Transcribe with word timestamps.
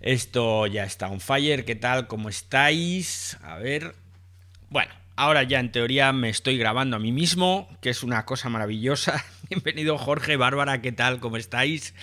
Esto 0.00 0.66
ya 0.66 0.84
está 0.84 1.08
on 1.08 1.20
fire. 1.20 1.64
¿Qué 1.64 1.74
tal? 1.74 2.06
¿Cómo 2.06 2.28
estáis? 2.28 3.36
A 3.42 3.58
ver. 3.58 3.96
Bueno, 4.70 4.92
ahora 5.16 5.42
ya 5.42 5.58
en 5.58 5.72
teoría 5.72 6.12
me 6.12 6.28
estoy 6.28 6.56
grabando 6.56 6.96
a 6.96 7.00
mí 7.00 7.10
mismo, 7.10 7.68
que 7.80 7.90
es 7.90 8.04
una 8.04 8.24
cosa 8.24 8.48
maravillosa. 8.48 9.24
Bienvenido 9.50 9.98
Jorge, 9.98 10.36
Bárbara, 10.36 10.80
¿qué 10.82 10.92
tal? 10.92 11.18
¿Cómo 11.18 11.36
estáis? 11.36 11.94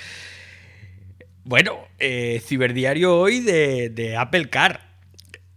Bueno, 1.46 1.78
eh, 2.00 2.42
ciberdiario 2.46 3.18
hoy 3.18 3.40
de, 3.40 3.90
de 3.90 4.18
Apple 4.18 4.50
Car. 4.50 4.82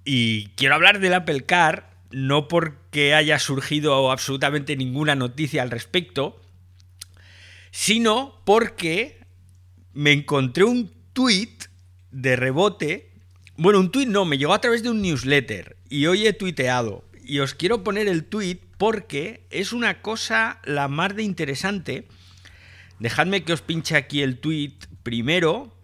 Y 0.05 0.51
quiero 0.51 0.77
hablar 0.77 1.01
del 1.01 1.15
Apple 1.15 1.45
Car 1.45 1.91
no 2.11 2.47
porque 2.47 3.15
haya 3.15 3.39
surgido 3.39 4.13
absolutamente 4.13 4.77
ninguna 4.77 5.15
noticia 5.17 5.63
al 5.63 5.71
respecto, 5.71 6.41
sino 7.73 8.41
porque 8.45 9.19
me 9.93 10.13
encontré 10.13 10.65
un 10.65 10.91
tweet 11.13 11.69
de 12.11 12.37
rebote. 12.37 13.11
Bueno, 13.57 13.81
un 13.81 13.91
tweet 13.91 14.07
no, 14.07 14.25
me 14.25 14.39
llegó 14.39 14.55
a 14.55 14.61
través 14.61 14.83
de 14.83 14.91
un 14.91 15.03
newsletter 15.03 15.77
y 15.89 16.07
hoy 16.07 16.27
he 16.27 16.33
tuiteado. 16.33 17.05
Y 17.25 17.41
os 17.41 17.55
quiero 17.55 17.85
poner 17.85 18.09
el 18.09 18.25
tweet 18.25 18.61
porque 18.79 19.47
es 19.51 19.73
una 19.73 20.01
cosa 20.01 20.61
la 20.65 20.89
más 20.89 21.15
de 21.15 21.23
interesante. 21.25 22.09
Dejadme 22.99 23.45
que 23.45 23.53
os 23.53 23.63
pinche 23.63 23.97
aquí 23.97 24.23
el 24.23 24.39
tweet 24.39 24.75
primero. 25.03 25.75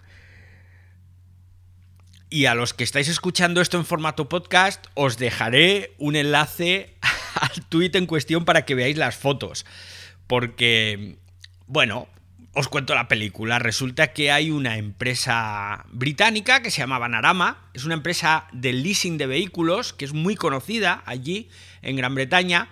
Y 2.30 2.46
a 2.46 2.54
los 2.54 2.74
que 2.74 2.82
estáis 2.82 3.08
escuchando 3.08 3.60
esto 3.60 3.76
en 3.76 3.84
formato 3.84 4.28
podcast, 4.28 4.86
os 4.94 5.18
dejaré 5.18 5.94
un 5.98 6.16
enlace 6.16 6.96
al 7.40 7.64
tweet 7.68 7.92
en 7.94 8.06
cuestión 8.06 8.44
para 8.44 8.64
que 8.64 8.74
veáis 8.74 8.96
las 8.96 9.16
fotos. 9.16 9.66
Porque, 10.26 11.18
bueno, 11.66 12.08
os 12.54 12.68
cuento 12.68 12.94
la 12.94 13.08
película. 13.08 13.58
Resulta 13.58 14.12
que 14.12 14.30
hay 14.30 14.50
una 14.50 14.78
empresa 14.78 15.84
británica 15.90 16.62
que 16.62 16.70
se 16.70 16.78
llama 16.78 16.98
Banarama. 16.98 17.68
Es 17.74 17.84
una 17.84 17.94
empresa 17.94 18.46
de 18.52 18.72
leasing 18.72 19.18
de 19.18 19.26
vehículos 19.26 19.92
que 19.92 20.04
es 20.04 20.12
muy 20.12 20.36
conocida 20.36 21.02
allí 21.04 21.48
en 21.82 21.96
Gran 21.96 22.14
Bretaña. 22.14 22.68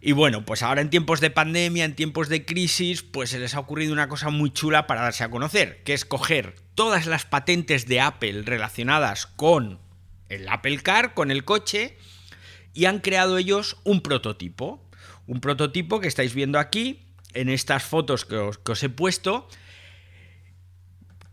Y 0.00 0.12
bueno, 0.12 0.44
pues 0.44 0.62
ahora 0.62 0.82
en 0.82 0.90
tiempos 0.90 1.20
de 1.20 1.30
pandemia, 1.30 1.84
en 1.84 1.94
tiempos 1.94 2.28
de 2.28 2.44
crisis, 2.44 3.02
pues 3.02 3.30
se 3.30 3.38
les 3.38 3.54
ha 3.54 3.60
ocurrido 3.60 3.92
una 3.92 4.08
cosa 4.08 4.28
muy 4.30 4.52
chula 4.52 4.86
para 4.86 5.02
darse 5.02 5.24
a 5.24 5.30
conocer, 5.30 5.82
que 5.84 5.94
es 5.94 6.04
coger 6.04 6.56
todas 6.74 7.06
las 7.06 7.24
patentes 7.24 7.86
de 7.86 8.00
Apple 8.00 8.42
relacionadas 8.42 9.26
con 9.26 9.78
el 10.28 10.48
Apple 10.48 10.78
Car, 10.82 11.14
con 11.14 11.30
el 11.30 11.44
coche, 11.44 11.96
y 12.74 12.84
han 12.84 12.98
creado 12.98 13.38
ellos 13.38 13.78
un 13.84 14.02
prototipo. 14.02 14.82
Un 15.26 15.40
prototipo 15.40 16.00
que 16.00 16.08
estáis 16.08 16.34
viendo 16.34 16.58
aquí, 16.58 17.03
en 17.34 17.48
estas 17.48 17.82
fotos 17.82 18.24
que 18.24 18.36
os, 18.36 18.82
he 18.82 18.88
puesto, 18.88 19.48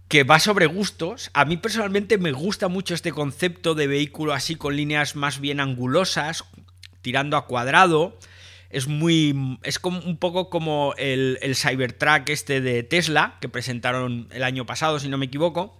que 0.07 0.23
va 0.23 0.39
sobre 0.39 0.65
gustos. 0.65 1.31
A 1.33 1.45
mí 1.45 1.57
personalmente 1.57 2.17
me 2.17 2.31
gusta 2.31 2.67
mucho 2.67 2.93
este 2.93 3.11
concepto 3.11 3.75
de 3.75 3.87
vehículo 3.87 4.33
así 4.33 4.55
con 4.55 4.75
líneas 4.75 5.15
más 5.15 5.39
bien 5.39 5.59
angulosas, 5.59 6.43
tirando 7.01 7.37
a 7.37 7.45
cuadrado. 7.47 8.17
Es 8.69 8.87
muy. 8.87 9.59
Es 9.63 9.79
como, 9.79 9.99
un 9.99 10.17
poco 10.17 10.49
como 10.49 10.93
el, 10.97 11.37
el 11.41 11.55
Cybertruck 11.55 12.29
este 12.29 12.61
de 12.61 12.83
Tesla, 12.83 13.37
que 13.41 13.49
presentaron 13.49 14.27
el 14.31 14.43
año 14.43 14.65
pasado, 14.65 14.99
si 14.99 15.09
no 15.09 15.17
me 15.17 15.25
equivoco. 15.25 15.77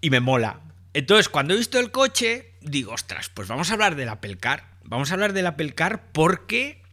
Y 0.00 0.10
me 0.10 0.20
mola. 0.20 0.60
Entonces, 0.92 1.28
cuando 1.28 1.54
he 1.54 1.56
visto 1.56 1.80
el 1.80 1.90
coche, 1.90 2.52
digo, 2.60 2.92
ostras, 2.92 3.28
pues 3.28 3.48
vamos 3.48 3.70
a 3.70 3.72
hablar 3.72 3.96
del 3.96 4.08
Apple 4.08 4.36
Car. 4.36 4.74
Vamos 4.84 5.10
a 5.10 5.14
hablar 5.14 5.32
del 5.32 5.46
Apple 5.46 5.74
Car 5.74 6.12
porque 6.12 6.83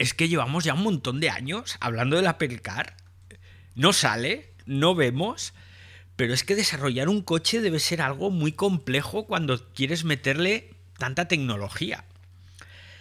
es 0.00 0.14
que 0.14 0.30
llevamos 0.30 0.64
ya 0.64 0.72
un 0.72 0.82
montón 0.82 1.20
de 1.20 1.28
años 1.28 1.76
hablando 1.78 2.16
del 2.16 2.26
Apple 2.26 2.58
Car. 2.60 2.96
No 3.74 3.92
sale, 3.92 4.54
no 4.64 4.94
vemos, 4.94 5.52
pero 6.16 6.32
es 6.32 6.42
que 6.42 6.54
desarrollar 6.54 7.10
un 7.10 7.20
coche 7.20 7.60
debe 7.60 7.80
ser 7.80 8.00
algo 8.00 8.30
muy 8.30 8.52
complejo 8.52 9.26
cuando 9.26 9.62
quieres 9.74 10.04
meterle 10.04 10.70
tanta 10.96 11.28
tecnología. 11.28 12.06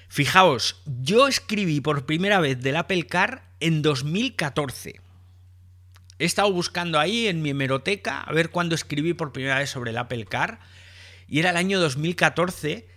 Fijaos, 0.09 0.81
yo 0.85 1.29
escribí 1.29 1.79
por 1.79 2.05
primera 2.05 2.41
vez 2.41 2.59
del 2.59 2.75
Apple 2.75 3.07
Car 3.07 3.45
en 3.61 3.81
2014. 3.81 4.99
He 6.19 6.25
estado 6.25 6.51
buscando 6.51 6.99
ahí 6.99 7.27
en 7.27 7.41
mi 7.41 7.51
hemeroteca 7.51 8.19
a 8.19 8.33
ver 8.33 8.49
cuándo 8.49 8.75
escribí 8.75 9.13
por 9.13 9.31
primera 9.31 9.59
vez 9.59 9.69
sobre 9.69 9.91
el 9.91 9.97
Apple 9.97 10.25
Car 10.25 10.59
y 11.29 11.39
era 11.39 11.51
el 11.51 11.55
año 11.55 11.79
2014 11.79 12.89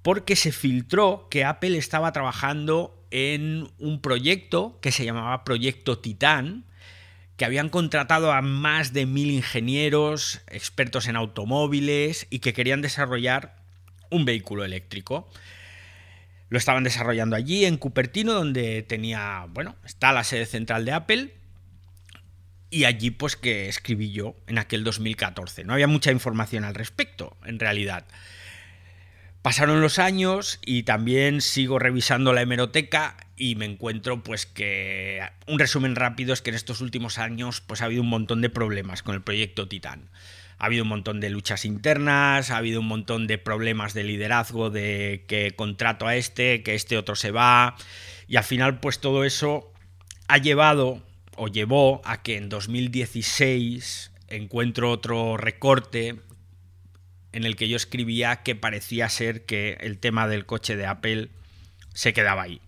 porque 0.00 0.36
se 0.36 0.52
filtró 0.52 1.28
que 1.30 1.44
Apple 1.44 1.76
estaba 1.76 2.12
trabajando 2.12 2.98
en 3.12 3.68
un 3.78 4.00
proyecto 4.00 4.78
que 4.80 4.90
se 4.90 5.04
llamaba 5.04 5.44
Proyecto 5.44 5.98
Titán, 5.98 6.64
que 7.36 7.44
habían 7.44 7.68
contratado 7.68 8.32
a 8.32 8.40
más 8.40 8.92
de 8.92 9.06
mil 9.06 9.30
ingenieros, 9.30 10.40
expertos 10.48 11.06
en 11.06 11.16
automóviles 11.16 12.26
y 12.30 12.38
que 12.40 12.54
querían 12.54 12.80
desarrollar 12.80 13.56
un 14.10 14.24
vehículo 14.24 14.64
eléctrico. 14.64 15.30
Lo 16.48 16.58
estaban 16.58 16.84
desarrollando 16.84 17.36
allí 17.36 17.64
en 17.64 17.76
Cupertino, 17.76 18.32
donde 18.32 18.82
tenía, 18.82 19.46
bueno, 19.50 19.76
está 19.84 20.12
la 20.12 20.24
sede 20.24 20.46
central 20.46 20.84
de 20.84 20.92
Apple. 20.92 21.34
Y 22.70 22.84
allí 22.84 23.10
pues 23.10 23.36
que 23.36 23.68
escribí 23.68 24.12
yo 24.12 24.36
en 24.46 24.56
aquel 24.56 24.84
2014. 24.84 25.64
No 25.64 25.74
había 25.74 25.86
mucha 25.86 26.10
información 26.10 26.64
al 26.64 26.74
respecto, 26.74 27.36
en 27.44 27.58
realidad. 27.58 28.06
Pasaron 29.42 29.80
los 29.80 29.98
años 29.98 30.60
y 30.64 30.84
también 30.84 31.40
sigo 31.40 31.80
revisando 31.80 32.32
la 32.32 32.42
hemeroteca 32.42 33.16
y 33.36 33.56
me 33.56 33.64
encuentro 33.64 34.22
pues 34.22 34.46
que 34.46 35.20
un 35.48 35.58
resumen 35.58 35.96
rápido 35.96 36.32
es 36.32 36.42
que 36.42 36.50
en 36.50 36.56
estos 36.56 36.80
últimos 36.80 37.18
años 37.18 37.60
pues 37.60 37.82
ha 37.82 37.86
habido 37.86 38.02
un 38.02 38.08
montón 38.08 38.40
de 38.40 38.50
problemas 38.50 39.02
con 39.02 39.16
el 39.16 39.22
proyecto 39.22 39.66
Titán. 39.66 40.10
Ha 40.58 40.66
habido 40.66 40.84
un 40.84 40.90
montón 40.90 41.18
de 41.18 41.28
luchas 41.28 41.64
internas, 41.64 42.52
ha 42.52 42.56
habido 42.56 42.78
un 42.78 42.86
montón 42.86 43.26
de 43.26 43.36
problemas 43.36 43.94
de 43.94 44.04
liderazgo, 44.04 44.70
de 44.70 45.24
que 45.26 45.56
contrato 45.56 46.06
a 46.06 46.14
este, 46.14 46.62
que 46.62 46.76
este 46.76 46.96
otro 46.96 47.16
se 47.16 47.32
va 47.32 47.74
y 48.28 48.36
al 48.36 48.44
final 48.44 48.78
pues 48.78 49.00
todo 49.00 49.24
eso 49.24 49.72
ha 50.28 50.38
llevado 50.38 51.02
o 51.34 51.48
llevó 51.48 52.00
a 52.04 52.22
que 52.22 52.36
en 52.36 52.48
2016 52.48 54.12
encuentro 54.28 54.92
otro 54.92 55.36
recorte 55.36 56.20
en 57.32 57.44
el 57.44 57.56
que 57.56 57.68
yo 57.68 57.76
escribía 57.76 58.42
que 58.42 58.54
parecía 58.54 59.08
ser 59.08 59.44
que 59.44 59.78
el 59.80 59.98
tema 59.98 60.28
del 60.28 60.46
coche 60.46 60.76
de 60.76 60.86
Apple 60.86 61.30
se 61.94 62.12
quedaba 62.12 62.42
ahí. 62.42 62.60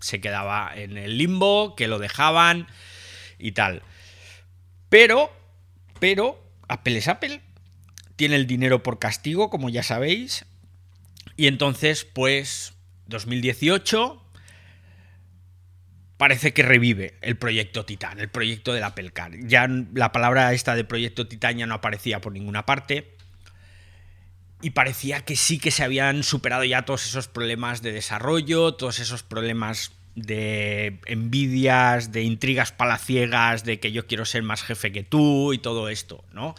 Se 0.00 0.20
quedaba 0.20 0.70
en 0.74 0.96
el 0.96 1.18
limbo, 1.18 1.74
que 1.74 1.88
lo 1.88 1.98
dejaban 1.98 2.68
y 3.38 3.52
tal. 3.52 3.82
Pero, 4.88 5.32
pero, 5.98 6.42
Apple 6.68 6.98
es 6.98 7.08
Apple. 7.08 7.40
Tiene 8.14 8.36
el 8.36 8.46
dinero 8.46 8.82
por 8.82 8.98
castigo, 8.98 9.50
como 9.50 9.68
ya 9.68 9.82
sabéis. 9.82 10.44
Y 11.36 11.48
entonces, 11.48 12.04
pues, 12.04 12.74
2018 13.06 14.22
parece 16.16 16.54
que 16.54 16.62
revive 16.62 17.18
el 17.20 17.36
proyecto 17.36 17.84
Titan, 17.84 18.20
el 18.20 18.30
proyecto 18.30 18.72
del 18.72 18.84
Apple 18.84 19.10
Car. 19.10 19.32
Ya 19.40 19.68
la 19.92 20.12
palabra 20.12 20.54
esta 20.54 20.74
de 20.74 20.84
proyecto 20.84 21.28
Titan 21.28 21.58
ya 21.58 21.66
no 21.66 21.74
aparecía 21.74 22.20
por 22.20 22.32
ninguna 22.32 22.64
parte 22.64 23.15
y 24.62 24.70
parecía 24.70 25.24
que 25.24 25.36
sí 25.36 25.58
que 25.58 25.70
se 25.70 25.84
habían 25.84 26.22
superado 26.22 26.64
ya 26.64 26.84
todos 26.84 27.06
esos 27.06 27.28
problemas 27.28 27.82
de 27.82 27.92
desarrollo, 27.92 28.74
todos 28.74 28.98
esos 28.98 29.22
problemas 29.22 29.92
de 30.14 30.98
envidias, 31.04 32.10
de 32.10 32.22
intrigas 32.22 32.72
palaciegas, 32.72 33.64
de 33.64 33.78
que 33.78 33.92
yo 33.92 34.06
quiero 34.06 34.24
ser 34.24 34.42
más 34.42 34.62
jefe 34.62 34.90
que 34.90 35.04
tú 35.04 35.52
y 35.52 35.58
todo 35.58 35.88
esto, 35.88 36.24
¿no? 36.32 36.54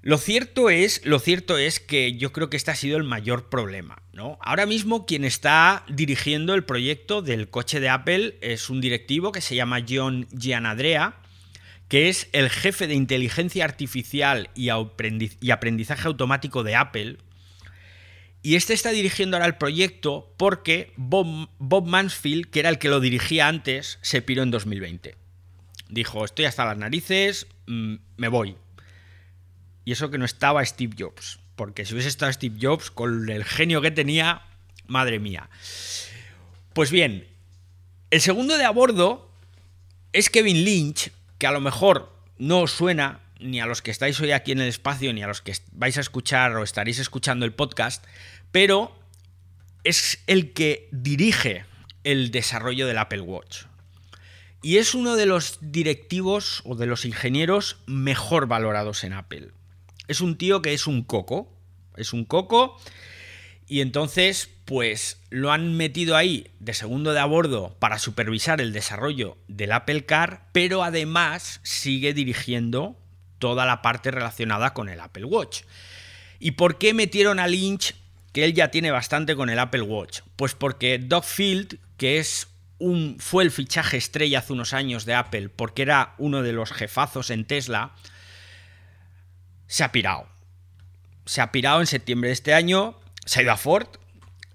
Lo 0.00 0.18
cierto 0.18 0.68
es, 0.68 1.00
lo 1.06 1.18
cierto 1.18 1.56
es 1.56 1.80
que 1.80 2.16
yo 2.16 2.30
creo 2.32 2.50
que 2.50 2.58
este 2.58 2.70
ha 2.70 2.76
sido 2.76 2.98
el 2.98 3.04
mayor 3.04 3.48
problema, 3.48 4.02
¿no? 4.12 4.38
Ahora 4.42 4.66
mismo 4.66 5.06
quien 5.06 5.24
está 5.24 5.84
dirigiendo 5.88 6.54
el 6.54 6.64
proyecto 6.64 7.22
del 7.22 7.48
coche 7.48 7.80
de 7.80 7.88
Apple 7.88 8.36
es 8.42 8.68
un 8.68 8.82
directivo 8.82 9.32
que 9.32 9.40
se 9.40 9.54
llama 9.54 9.84
John 9.88 10.26
Gianadrea, 10.38 11.16
que 11.88 12.08
es 12.08 12.28
el 12.32 12.50
jefe 12.50 12.86
de 12.86 12.94
inteligencia 12.94 13.64
artificial 13.64 14.50
y 14.54 14.70
aprendizaje 14.70 16.08
automático 16.08 16.62
de 16.62 16.76
Apple. 16.76 17.18
Y 18.42 18.56
este 18.56 18.74
está 18.74 18.90
dirigiendo 18.90 19.36
ahora 19.36 19.46
el 19.46 19.56
proyecto 19.56 20.34
porque 20.36 20.92
Bob, 20.96 21.86
Mansfield, 21.86 22.50
que 22.50 22.60
era 22.60 22.68
el 22.68 22.78
que 22.78 22.88
lo 22.88 23.00
dirigía 23.00 23.48
antes, 23.48 23.98
se 24.02 24.22
piró 24.22 24.42
en 24.42 24.50
2020. 24.50 25.16
Dijo, 25.88 26.24
estoy 26.24 26.44
hasta 26.44 26.64
las 26.64 26.76
narices, 26.76 27.46
mm, 27.66 27.94
me 28.16 28.28
voy. 28.28 28.56
Y 29.84 29.92
eso 29.92 30.10
que 30.10 30.18
no 30.18 30.24
estaba 30.24 30.64
Steve 30.64 30.94
Jobs. 30.98 31.38
Porque 31.56 31.84
si 31.84 31.94
hubiese 31.94 32.08
estado 32.08 32.32
Steve 32.32 32.58
Jobs, 32.60 32.90
con 32.90 33.28
el 33.28 33.44
genio 33.44 33.80
que 33.80 33.90
tenía, 33.90 34.42
madre 34.86 35.18
mía. 35.18 35.48
Pues 36.72 36.90
bien, 36.90 37.26
el 38.10 38.20
segundo 38.20 38.58
de 38.58 38.64
a 38.64 38.70
bordo 38.70 39.30
es 40.12 40.30
Kevin 40.30 40.64
Lynch, 40.64 41.12
que 41.44 41.48
a 41.48 41.52
lo 41.52 41.60
mejor 41.60 42.10
no 42.38 42.60
os 42.60 42.72
suena 42.72 43.20
ni 43.38 43.60
a 43.60 43.66
los 43.66 43.82
que 43.82 43.90
estáis 43.90 44.18
hoy 44.18 44.32
aquí 44.32 44.52
en 44.52 44.62
el 44.62 44.68
espacio, 44.68 45.12
ni 45.12 45.22
a 45.22 45.26
los 45.26 45.42
que 45.42 45.52
vais 45.72 45.98
a 45.98 46.00
escuchar 46.00 46.56
o 46.56 46.64
estaréis 46.64 46.98
escuchando 46.98 47.44
el 47.44 47.52
podcast, 47.52 48.02
pero 48.50 48.98
es 49.82 50.22
el 50.26 50.54
que 50.54 50.88
dirige 50.90 51.66
el 52.02 52.30
desarrollo 52.30 52.86
del 52.86 52.96
Apple 52.96 53.20
Watch. 53.20 53.64
y 54.62 54.78
es 54.78 54.94
uno 54.94 55.16
de 55.16 55.26
los 55.26 55.58
directivos 55.60 56.62
o 56.64 56.76
de 56.76 56.86
los 56.86 57.04
ingenieros 57.04 57.76
mejor 57.84 58.46
valorados 58.46 59.04
en 59.04 59.12
Apple. 59.12 59.50
Es 60.08 60.22
un 60.22 60.38
tío 60.38 60.62
que 60.62 60.72
es 60.72 60.86
un 60.86 61.04
coco, 61.04 61.54
es 61.98 62.14
un 62.14 62.24
coco 62.24 62.80
y 63.74 63.80
entonces 63.80 64.50
pues 64.66 65.20
lo 65.30 65.50
han 65.50 65.76
metido 65.76 66.16
ahí 66.16 66.46
de 66.60 66.74
segundo 66.74 67.12
de 67.12 67.18
a 67.18 67.24
bordo 67.24 67.74
para 67.80 67.98
supervisar 67.98 68.60
el 68.60 68.72
desarrollo 68.72 69.36
del 69.48 69.72
Apple 69.72 70.06
Car, 70.06 70.46
pero 70.52 70.84
además 70.84 71.58
sigue 71.64 72.14
dirigiendo 72.14 72.96
toda 73.40 73.66
la 73.66 73.82
parte 73.82 74.12
relacionada 74.12 74.74
con 74.74 74.88
el 74.88 75.00
Apple 75.00 75.24
Watch. 75.24 75.62
¿Y 76.38 76.52
por 76.52 76.78
qué 76.78 76.94
metieron 76.94 77.40
a 77.40 77.48
Lynch, 77.48 77.96
que 78.32 78.44
él 78.44 78.54
ya 78.54 78.70
tiene 78.70 78.92
bastante 78.92 79.34
con 79.34 79.50
el 79.50 79.58
Apple 79.58 79.82
Watch? 79.82 80.20
Pues 80.36 80.54
porque 80.54 81.00
Doug 81.00 81.24
Field, 81.24 81.80
que 81.96 82.20
es 82.20 82.46
un, 82.78 83.16
fue 83.18 83.42
el 83.42 83.50
fichaje 83.50 83.96
estrella 83.96 84.38
hace 84.38 84.52
unos 84.52 84.72
años 84.72 85.04
de 85.04 85.14
Apple, 85.14 85.48
porque 85.48 85.82
era 85.82 86.14
uno 86.18 86.42
de 86.42 86.52
los 86.52 86.70
jefazos 86.70 87.30
en 87.30 87.44
Tesla, 87.44 87.90
se 89.66 89.82
ha 89.82 89.90
pirado. 89.90 90.28
Se 91.26 91.40
ha 91.40 91.50
pirado 91.50 91.80
en 91.80 91.88
septiembre 91.88 92.28
de 92.28 92.34
este 92.34 92.54
año, 92.54 93.00
se 93.24 93.40
ha 93.40 93.42
ido 93.42 93.52
a 93.52 93.56
Ford, 93.56 93.88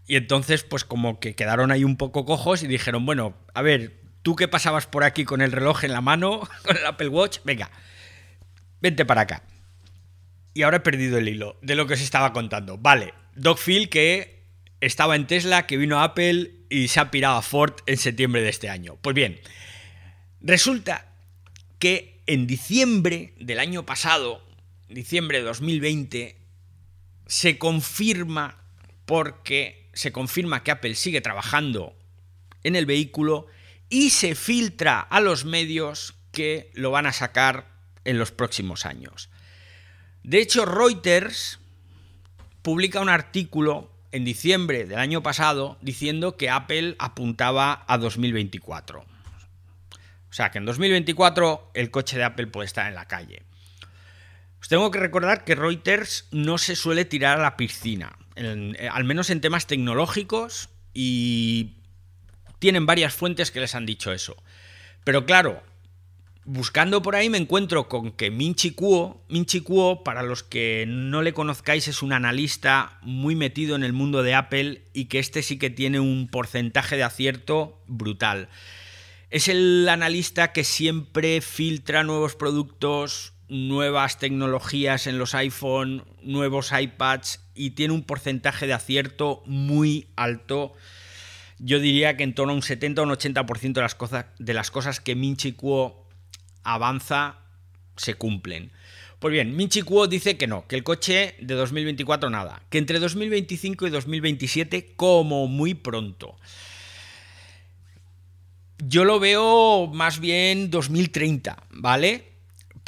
y 0.07 0.15
entonces 0.15 0.63
pues 0.63 0.85
como 0.85 1.19
que 1.19 1.35
quedaron 1.35 1.71
ahí 1.71 1.83
un 1.83 1.95
poco 1.95 2.25
cojos 2.25 2.63
y 2.63 2.67
dijeron, 2.67 3.05
bueno, 3.05 3.35
a 3.53 3.61
ver, 3.61 3.99
tú 4.23 4.35
que 4.35 4.47
pasabas 4.47 4.87
por 4.87 5.03
aquí 5.03 5.23
con 5.23 5.41
el 5.41 5.51
reloj 5.51 5.83
en 5.83 5.93
la 5.93 6.01
mano, 6.01 6.47
con 6.65 6.77
el 6.77 6.85
Apple 6.85 7.09
Watch, 7.09 7.39
venga, 7.43 7.69
vente 8.81 9.05
para 9.05 9.21
acá. 9.21 9.43
Y 10.53 10.63
ahora 10.63 10.77
he 10.77 10.81
perdido 10.81 11.17
el 11.17 11.27
hilo 11.27 11.57
de 11.61 11.75
lo 11.75 11.85
que 11.85 11.93
os 11.93 12.01
estaba 12.01 12.33
contando. 12.33 12.77
Vale, 12.77 13.13
Doc 13.35 13.59
Phil 13.59 13.87
que 13.89 14.45
estaba 14.81 15.15
en 15.15 15.27
Tesla, 15.27 15.67
que 15.67 15.77
vino 15.77 15.99
a 15.99 16.03
Apple 16.05 16.51
y 16.69 16.87
se 16.87 16.99
ha 16.99 17.11
pirado 17.11 17.37
a 17.37 17.41
Ford 17.41 17.75
en 17.85 17.97
septiembre 17.97 18.41
de 18.41 18.49
este 18.49 18.69
año. 18.69 18.97
Pues 19.01 19.13
bien, 19.13 19.39
resulta 20.41 21.05
que 21.77 22.21
en 22.25 22.47
diciembre 22.47 23.33
del 23.39 23.59
año 23.59 23.85
pasado, 23.85 24.43
diciembre 24.87 25.39
de 25.39 25.45
2020, 25.45 26.35
se 27.27 27.57
confirma 27.57 28.58
porque 29.09 29.89
se 29.91 30.11
confirma 30.11 30.61
que 30.61 30.69
Apple 30.69 30.93
sigue 30.93 31.19
trabajando 31.19 31.97
en 32.63 32.75
el 32.75 32.85
vehículo 32.85 33.47
y 33.89 34.11
se 34.11 34.35
filtra 34.35 34.99
a 34.99 35.19
los 35.19 35.45
medios 35.45 36.13
que 36.31 36.69
lo 36.75 36.91
van 36.91 37.07
a 37.07 37.11
sacar 37.11 37.71
en 38.05 38.19
los 38.19 38.31
próximos 38.31 38.85
años. 38.85 39.31
De 40.21 40.37
hecho, 40.37 40.63
Reuters 40.63 41.59
publica 42.61 43.01
un 43.01 43.09
artículo 43.09 43.91
en 44.11 44.25
diciembre 44.25 44.85
del 44.85 44.99
año 44.99 45.23
pasado 45.23 45.79
diciendo 45.81 46.37
que 46.37 46.51
Apple 46.51 46.95
apuntaba 46.99 47.85
a 47.87 47.97
2024. 47.97 48.99
O 48.99 50.33
sea, 50.33 50.51
que 50.51 50.59
en 50.59 50.65
2024 50.65 51.71
el 51.73 51.89
coche 51.89 52.15
de 52.15 52.25
Apple 52.25 52.45
puede 52.45 52.67
estar 52.67 52.87
en 52.87 52.93
la 52.93 53.07
calle. 53.07 53.41
Os 54.61 54.67
tengo 54.67 54.91
que 54.91 54.99
recordar 54.99 55.45
que 55.45 55.55
Reuters 55.55 56.27
no 56.29 56.59
se 56.59 56.75
suele 56.75 57.05
tirar 57.05 57.39
a 57.39 57.41
la 57.41 57.57
piscina, 57.57 58.15
al 58.39 59.03
menos 59.03 59.29
en 59.29 59.41
temas 59.41 59.67
tecnológicos, 59.67 60.69
y 60.93 61.75
tienen 62.59 62.85
varias 62.85 63.13
fuentes 63.13 63.51
que 63.51 63.59
les 63.59 63.75
han 63.75 63.85
dicho 63.85 64.11
eso. 64.11 64.35
Pero 65.03 65.25
claro, 65.25 65.63
buscando 66.45 67.01
por 67.01 67.15
ahí 67.15 67.29
me 67.29 67.37
encuentro 67.37 67.87
con 67.87 68.11
que 68.11 68.31
Minchi 68.31 68.71
Kuo, 68.71 69.23
Minchi 69.29 69.61
Kuo, 69.61 70.03
para 70.03 70.23
los 70.23 70.43
que 70.43 70.85
no 70.87 71.21
le 71.21 71.33
conozcáis, 71.33 71.87
es 71.87 72.01
un 72.01 72.11
analista 72.11 72.97
muy 73.01 73.35
metido 73.35 73.75
en 73.75 73.83
el 73.83 73.93
mundo 73.93 74.23
de 74.23 74.33
Apple 74.33 74.83
y 74.93 75.05
que 75.05 75.19
este 75.19 75.43
sí 75.43 75.57
que 75.57 75.69
tiene 75.69 75.99
un 75.99 76.27
porcentaje 76.27 76.97
de 76.97 77.03
acierto 77.03 77.81
brutal. 77.87 78.49
Es 79.29 79.47
el 79.47 79.87
analista 79.87 80.51
que 80.51 80.63
siempre 80.63 81.39
filtra 81.41 82.03
nuevos 82.03 82.35
productos, 82.35 83.33
nuevas 83.49 84.19
tecnologías 84.19 85.07
en 85.07 85.17
los 85.17 85.35
iPhone, 85.35 86.05
nuevos 86.21 86.71
iPads 86.71 87.41
y 87.55 87.71
tiene 87.71 87.93
un 87.93 88.03
porcentaje 88.03 88.67
de 88.67 88.73
acierto 88.73 89.43
muy 89.45 90.07
alto. 90.15 90.73
Yo 91.57 91.79
diría 91.79 92.15
que 92.15 92.23
en 92.23 92.35
torno 92.35 92.53
a 92.53 92.55
un 92.55 92.61
70 92.61 93.01
o 93.01 93.05
un 93.05 93.11
80% 93.11 93.73
de 93.73 93.81
las, 93.81 93.95
cosas, 93.95 94.25
de 94.37 94.53
las 94.53 94.71
cosas 94.71 95.01
que 95.01 95.15
Minchi 95.15 95.53
Kuo 95.53 96.07
avanza, 96.63 97.39
se 97.97 98.13
cumplen. 98.13 98.71
Pues 99.19 99.33
bien, 99.33 99.55
Minchi 99.55 99.81
Kuo 99.81 100.07
dice 100.07 100.37
que 100.37 100.47
no, 100.47 100.65
que 100.67 100.77
el 100.77 100.83
coche 100.83 101.35
de 101.41 101.55
2024 101.55 102.29
nada, 102.29 102.61
que 102.69 102.77
entre 102.77 102.99
2025 102.99 103.87
y 103.87 103.89
2027 103.89 104.93
como 104.95 105.47
muy 105.47 105.73
pronto. 105.73 106.37
Yo 108.77 109.03
lo 109.03 109.19
veo 109.19 109.87
más 109.87 110.21
bien 110.21 110.69
2030, 110.69 111.63
¿vale? 111.71 112.29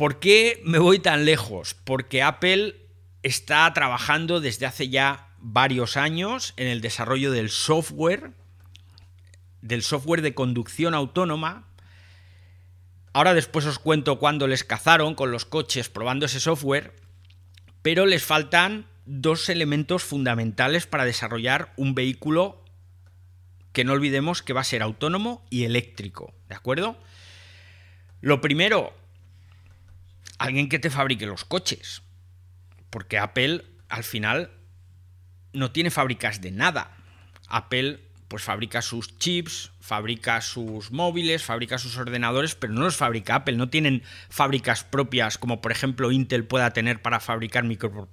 ¿Por 0.01 0.17
qué 0.17 0.59
me 0.65 0.79
voy 0.79 0.97
tan 0.97 1.25
lejos? 1.25 1.75
Porque 1.75 2.23
Apple 2.23 2.75
está 3.21 3.71
trabajando 3.71 4.41
desde 4.41 4.65
hace 4.65 4.89
ya 4.89 5.27
varios 5.37 5.95
años 5.95 6.55
en 6.57 6.65
el 6.65 6.81
desarrollo 6.81 7.31
del 7.31 7.51
software, 7.51 8.31
del 9.61 9.83
software 9.83 10.23
de 10.23 10.33
conducción 10.33 10.95
autónoma, 10.95 11.67
Ahora 13.13 13.35
después 13.35 13.67
os 13.67 13.77
cuento 13.77 14.17
cuándo 14.17 14.47
les 14.47 14.63
cazaron 14.63 15.13
con 15.13 15.29
los 15.29 15.45
coches 15.45 15.87
probando 15.87 16.25
ese 16.25 16.39
software, 16.39 16.95
pero 17.83 18.07
les 18.07 18.23
faltan 18.23 18.87
dos 19.05 19.49
elementos 19.49 20.01
fundamentales 20.01 20.87
para 20.87 21.05
desarrollar 21.05 21.73
un 21.77 21.93
vehículo 21.93 22.65
que 23.71 23.83
no 23.83 23.93
olvidemos 23.93 24.41
que 24.41 24.53
va 24.53 24.61
a 24.61 24.63
ser 24.63 24.81
autónomo 24.81 25.45
y 25.51 25.65
eléctrico, 25.65 26.33
¿de 26.49 26.55
acuerdo? 26.55 26.97
Lo 28.21 28.41
primero, 28.41 28.95
alguien 30.41 30.69
que 30.69 30.79
te 30.79 30.89
fabrique 30.89 31.27
los 31.27 31.45
coches, 31.45 32.01
porque 32.89 33.19
Apple 33.19 33.63
al 33.89 34.03
final 34.03 34.51
no 35.53 35.71
tiene 35.71 35.91
fábricas 35.91 36.41
de 36.41 36.49
nada. 36.49 36.97
Apple 37.47 37.99
pues 38.27 38.43
fabrica 38.43 38.81
sus 38.81 39.17
chips, 39.17 39.71
fabrica 39.81 40.41
sus 40.41 40.91
móviles, 40.91 41.43
fabrica 41.43 41.77
sus 41.77 41.97
ordenadores, 41.97 42.55
pero 42.55 42.73
no 42.73 42.81
los 42.81 42.95
fabrica 42.95 43.35
Apple, 43.35 43.57
no 43.57 43.69
tienen 43.69 44.03
fábricas 44.29 44.83
propias 44.83 45.37
como 45.37 45.61
por 45.61 45.73
ejemplo 45.73 46.11
Intel 46.11 46.45
pueda 46.45 46.71
tener 46.71 47.01
para 47.01 47.19
fabricar 47.19 47.65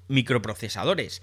microprocesadores. 0.09 1.23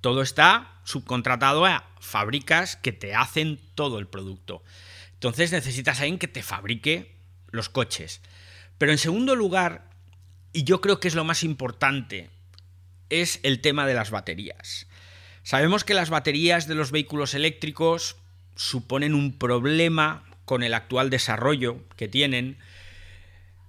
Todo 0.00 0.22
está 0.22 0.80
subcontratado 0.84 1.64
a 1.64 1.88
fábricas 1.98 2.76
que 2.76 2.92
te 2.92 3.14
hacen 3.14 3.58
todo 3.74 3.98
el 3.98 4.06
producto. 4.06 4.62
Entonces 5.14 5.50
necesitas 5.50 5.98
a 5.98 6.02
alguien 6.02 6.18
que 6.18 6.28
te 6.28 6.42
fabrique 6.42 7.16
los 7.50 7.68
coches. 7.68 8.20
Pero 8.76 8.92
en 8.92 8.98
segundo 8.98 9.34
lugar, 9.34 9.93
y 10.54 10.64
yo 10.64 10.80
creo 10.80 11.00
que 11.00 11.08
es 11.08 11.14
lo 11.14 11.24
más 11.24 11.42
importante, 11.42 12.30
es 13.10 13.40
el 13.42 13.60
tema 13.60 13.86
de 13.86 13.94
las 13.94 14.10
baterías. 14.10 14.86
Sabemos 15.42 15.84
que 15.84 15.92
las 15.92 16.08
baterías 16.08 16.66
de 16.68 16.76
los 16.76 16.92
vehículos 16.92 17.34
eléctricos 17.34 18.16
suponen 18.54 19.14
un 19.14 19.36
problema 19.36 20.24
con 20.44 20.62
el 20.62 20.72
actual 20.72 21.10
desarrollo 21.10 21.80
que 21.96 22.08
tienen. 22.08 22.56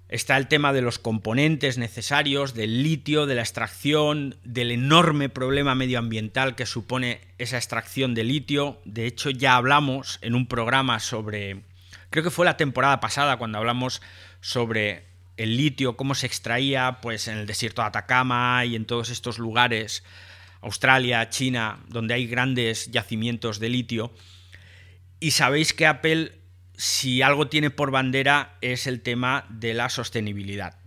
Está 0.09 0.37
el 0.37 0.47
tema 0.47 0.73
de 0.73 0.83
los 0.83 0.99
componentes 0.99 1.79
necesarios, 1.79 2.53
del 2.53 2.83
litio, 2.83 3.25
de 3.25 3.33
la 3.33 3.41
extracción, 3.41 4.37
del 4.43 4.69
enorme 4.69 5.27
problema 5.27 5.73
medioambiental 5.73 6.55
que 6.55 6.67
supone 6.67 7.19
esa 7.39 7.57
extracción 7.57 8.13
de 8.13 8.23
litio. 8.23 8.79
De 8.85 9.07
hecho, 9.07 9.31
ya 9.31 9.55
hablamos 9.55 10.19
en 10.21 10.35
un 10.35 10.47
programa 10.47 10.99
sobre, 10.99 11.63
creo 12.11 12.23
que 12.23 12.29
fue 12.29 12.45
la 12.45 12.57
temporada 12.57 12.99
pasada 12.99 13.37
cuando 13.37 13.57
hablamos 13.57 14.03
sobre 14.39 15.14
el 15.37 15.57
litio, 15.57 15.97
cómo 15.97 16.15
se 16.15 16.27
extraía 16.27 16.99
pues 17.01 17.27
en 17.27 17.37
el 17.37 17.47
desierto 17.47 17.81
de 17.81 17.89
Atacama 17.89 18.65
y 18.65 18.75
en 18.75 18.85
todos 18.85 19.09
estos 19.09 19.39
lugares 19.39 20.03
Australia, 20.61 21.29
China, 21.29 21.79
donde 21.87 22.13
hay 22.15 22.27
grandes 22.27 22.89
yacimientos 22.91 23.59
de 23.59 23.69
litio. 23.69 24.11
Y 25.19 25.31
sabéis 25.31 25.73
que 25.73 25.85
Apple, 25.85 26.39
si 26.75 27.21
algo 27.21 27.47
tiene 27.47 27.69
por 27.69 27.91
bandera, 27.91 28.57
es 28.61 28.87
el 28.87 29.01
tema 29.01 29.45
de 29.49 29.73
la 29.73 29.89
sostenibilidad. 29.89 30.79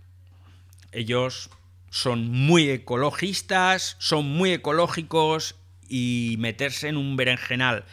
Ellos 0.91 1.49
son 1.91 2.29
muy 2.29 2.69
ecologistas, 2.69 3.95
son 3.99 4.25
muy 4.25 4.51
ecológicos 4.51 5.55
y 5.87 6.35
meterse 6.39 6.87
en 6.87 6.97
un 6.97 7.15
berenjenal 7.15 7.85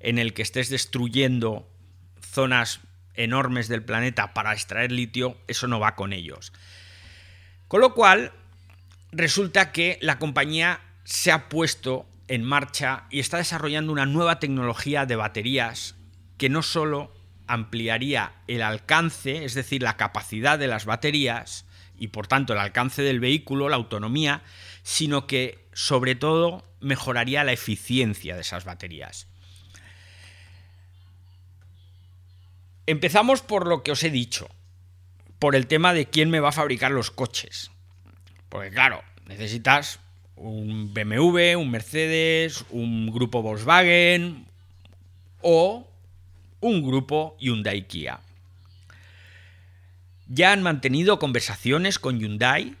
en 0.00 0.18
el 0.18 0.34
que 0.34 0.42
estés 0.42 0.70
destruyendo 0.70 1.70
zonas 2.20 2.80
enormes 3.18 3.68
del 3.68 3.82
planeta 3.82 4.32
para 4.32 4.52
extraer 4.52 4.92
litio, 4.92 5.36
eso 5.46 5.66
no 5.66 5.78
va 5.78 5.94
con 5.94 6.12
ellos. 6.12 6.52
Con 7.66 7.82
lo 7.82 7.92
cual, 7.92 8.32
resulta 9.12 9.72
que 9.72 9.98
la 10.00 10.18
compañía 10.18 10.80
se 11.04 11.30
ha 11.30 11.48
puesto 11.48 12.06
en 12.28 12.44
marcha 12.44 13.04
y 13.10 13.20
está 13.20 13.38
desarrollando 13.38 13.92
una 13.92 14.06
nueva 14.06 14.38
tecnología 14.38 15.04
de 15.04 15.16
baterías 15.16 15.96
que 16.36 16.48
no 16.48 16.62
solo 16.62 17.12
ampliaría 17.46 18.32
el 18.46 18.62
alcance, 18.62 19.44
es 19.44 19.54
decir, 19.54 19.82
la 19.82 19.96
capacidad 19.96 20.58
de 20.58 20.68
las 20.68 20.84
baterías 20.84 21.64
y 21.98 22.08
por 22.08 22.26
tanto 22.26 22.52
el 22.52 22.58
alcance 22.60 23.02
del 23.02 23.20
vehículo, 23.20 23.68
la 23.68 23.76
autonomía, 23.76 24.42
sino 24.82 25.26
que 25.26 25.66
sobre 25.72 26.14
todo 26.14 26.64
mejoraría 26.80 27.42
la 27.44 27.52
eficiencia 27.52 28.34
de 28.36 28.42
esas 28.42 28.64
baterías. 28.64 29.26
Empezamos 32.88 33.42
por 33.42 33.66
lo 33.66 33.82
que 33.82 33.92
os 33.92 34.02
he 34.02 34.08
dicho, 34.08 34.48
por 35.38 35.54
el 35.54 35.66
tema 35.66 35.92
de 35.92 36.06
quién 36.06 36.30
me 36.30 36.40
va 36.40 36.48
a 36.48 36.52
fabricar 36.52 36.90
los 36.90 37.10
coches. 37.10 37.70
Porque 38.48 38.70
claro, 38.70 39.02
necesitas 39.26 40.00
un 40.36 40.94
BMW, 40.94 41.58
un 41.58 41.70
Mercedes, 41.70 42.64
un 42.70 43.12
grupo 43.12 43.42
Volkswagen 43.42 44.46
o 45.42 45.86
un 46.60 46.82
grupo 46.82 47.36
Hyundai 47.38 47.86
Kia. 47.86 48.20
Ya 50.26 50.52
han 50.52 50.62
mantenido 50.62 51.18
conversaciones 51.18 51.98
con 51.98 52.18
Hyundai, 52.18 52.74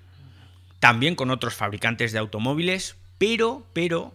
también 0.80 1.16
con 1.16 1.30
otros 1.30 1.52
fabricantes 1.52 2.12
de 2.12 2.18
automóviles, 2.18 2.96
pero, 3.18 3.66
pero, 3.74 4.14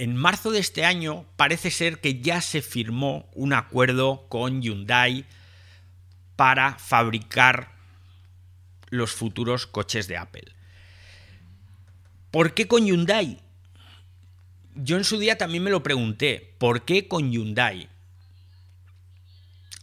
en 0.00 0.16
marzo 0.16 0.50
de 0.50 0.60
este 0.60 0.86
año 0.86 1.26
parece 1.36 1.70
ser 1.70 2.00
que 2.00 2.22
ya 2.22 2.40
se 2.40 2.62
firmó 2.62 3.28
un 3.34 3.52
acuerdo 3.52 4.24
con 4.30 4.62
Hyundai 4.62 5.26
para 6.36 6.78
fabricar 6.78 7.72
los 8.88 9.12
futuros 9.12 9.66
coches 9.66 10.08
de 10.08 10.16
Apple. 10.16 10.54
¿Por 12.30 12.54
qué 12.54 12.66
con 12.66 12.86
Hyundai? 12.86 13.42
Yo 14.74 14.96
en 14.96 15.04
su 15.04 15.18
día 15.18 15.36
también 15.36 15.64
me 15.64 15.70
lo 15.70 15.82
pregunté. 15.82 16.54
¿Por 16.56 16.86
qué 16.86 17.06
con 17.06 17.30
Hyundai? 17.30 17.90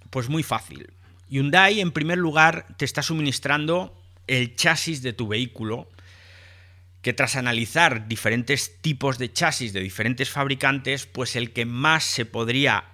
Pues 0.09 0.29
muy 0.29 0.41
fácil. 0.41 0.91
Hyundai, 1.29 1.79
en 1.79 1.91
primer 1.91 2.17
lugar, 2.17 2.65
te 2.77 2.85
está 2.85 3.03
suministrando 3.03 3.95
el 4.25 4.55
chasis 4.55 5.03
de 5.03 5.13
tu 5.13 5.27
vehículo, 5.27 5.87
que 7.01 7.13
tras 7.13 7.35
analizar 7.35 8.07
diferentes 8.07 8.81
tipos 8.81 9.17
de 9.17 9.31
chasis 9.31 9.73
de 9.73 9.81
diferentes 9.81 10.29
fabricantes, 10.29 11.05
pues 11.05 11.35
el 11.35 11.53
que 11.53 11.65
más 11.65 12.03
se 12.03 12.25
podría 12.25 12.85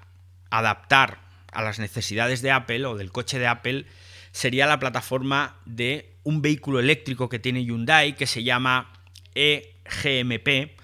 adaptar 0.50 1.22
a 1.52 1.62
las 1.62 1.80
necesidades 1.80 2.42
de 2.42 2.52
Apple 2.52 2.86
o 2.86 2.96
del 2.96 3.12
coche 3.12 3.40
de 3.40 3.48
Apple 3.48 3.86
sería 4.32 4.68
la 4.68 4.80
plataforma 4.80 5.58
de 5.66 6.16
un 6.24 6.42
vehículo 6.42 6.80
eléctrico 6.80 7.30
que 7.30 7.40
tiene 7.40 7.64
Hyundai 7.64 8.16
que 8.16 8.28
se 8.28 8.44
llama 8.44 8.92
eGMP, 9.36 10.78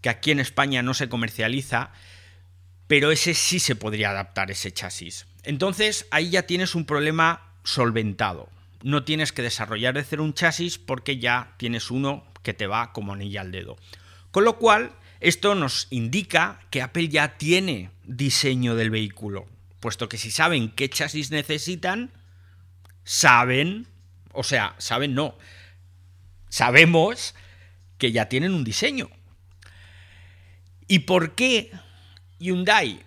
que 0.00 0.08
aquí 0.08 0.30
en 0.30 0.40
España 0.40 0.82
no 0.82 0.94
se 0.94 1.08
comercializa, 1.08 1.90
pero 2.86 3.10
ese 3.10 3.34
sí 3.34 3.58
se 3.58 3.76
podría 3.76 4.10
adaptar, 4.10 4.50
ese 4.50 4.72
chasis. 4.72 5.26
Entonces 5.42 6.06
ahí 6.10 6.30
ya 6.30 6.42
tienes 6.42 6.74
un 6.74 6.86
problema 6.86 7.52
solventado. 7.64 8.48
No 8.82 9.04
tienes 9.04 9.32
que 9.32 9.42
desarrollar 9.42 9.94
de 9.94 10.04
cero 10.04 10.22
un 10.22 10.34
chasis 10.34 10.78
porque 10.78 11.18
ya 11.18 11.54
tienes 11.56 11.90
uno 11.90 12.24
que 12.44 12.54
te 12.54 12.68
va 12.68 12.92
como 12.92 13.12
anilla 13.12 13.40
al 13.40 13.50
dedo. 13.50 13.76
Con 14.30 14.44
lo 14.44 14.58
cual, 14.58 14.92
esto 15.18 15.56
nos 15.56 15.88
indica 15.90 16.60
que 16.70 16.82
Apple 16.82 17.08
ya 17.08 17.36
tiene 17.36 17.90
diseño 18.04 18.76
del 18.76 18.90
vehículo, 18.90 19.46
puesto 19.80 20.08
que 20.08 20.18
si 20.18 20.30
saben 20.30 20.70
qué 20.70 20.88
chasis 20.88 21.32
necesitan, 21.32 22.12
saben, 23.02 23.88
o 24.32 24.44
sea, 24.44 24.76
saben 24.78 25.14
no, 25.14 25.36
sabemos 26.48 27.34
que 27.98 28.12
ya 28.12 28.28
tienen 28.28 28.52
un 28.52 28.64
diseño. 28.64 29.08
¿Y 30.86 31.00
por 31.00 31.34
qué 31.34 31.72
Hyundai? 32.38 33.02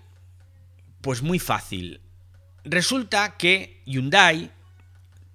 Pues 1.01 1.21
muy 1.21 1.39
fácil. 1.39 2.01
Resulta 2.63 3.37
que 3.37 3.81
Hyundai 3.85 4.51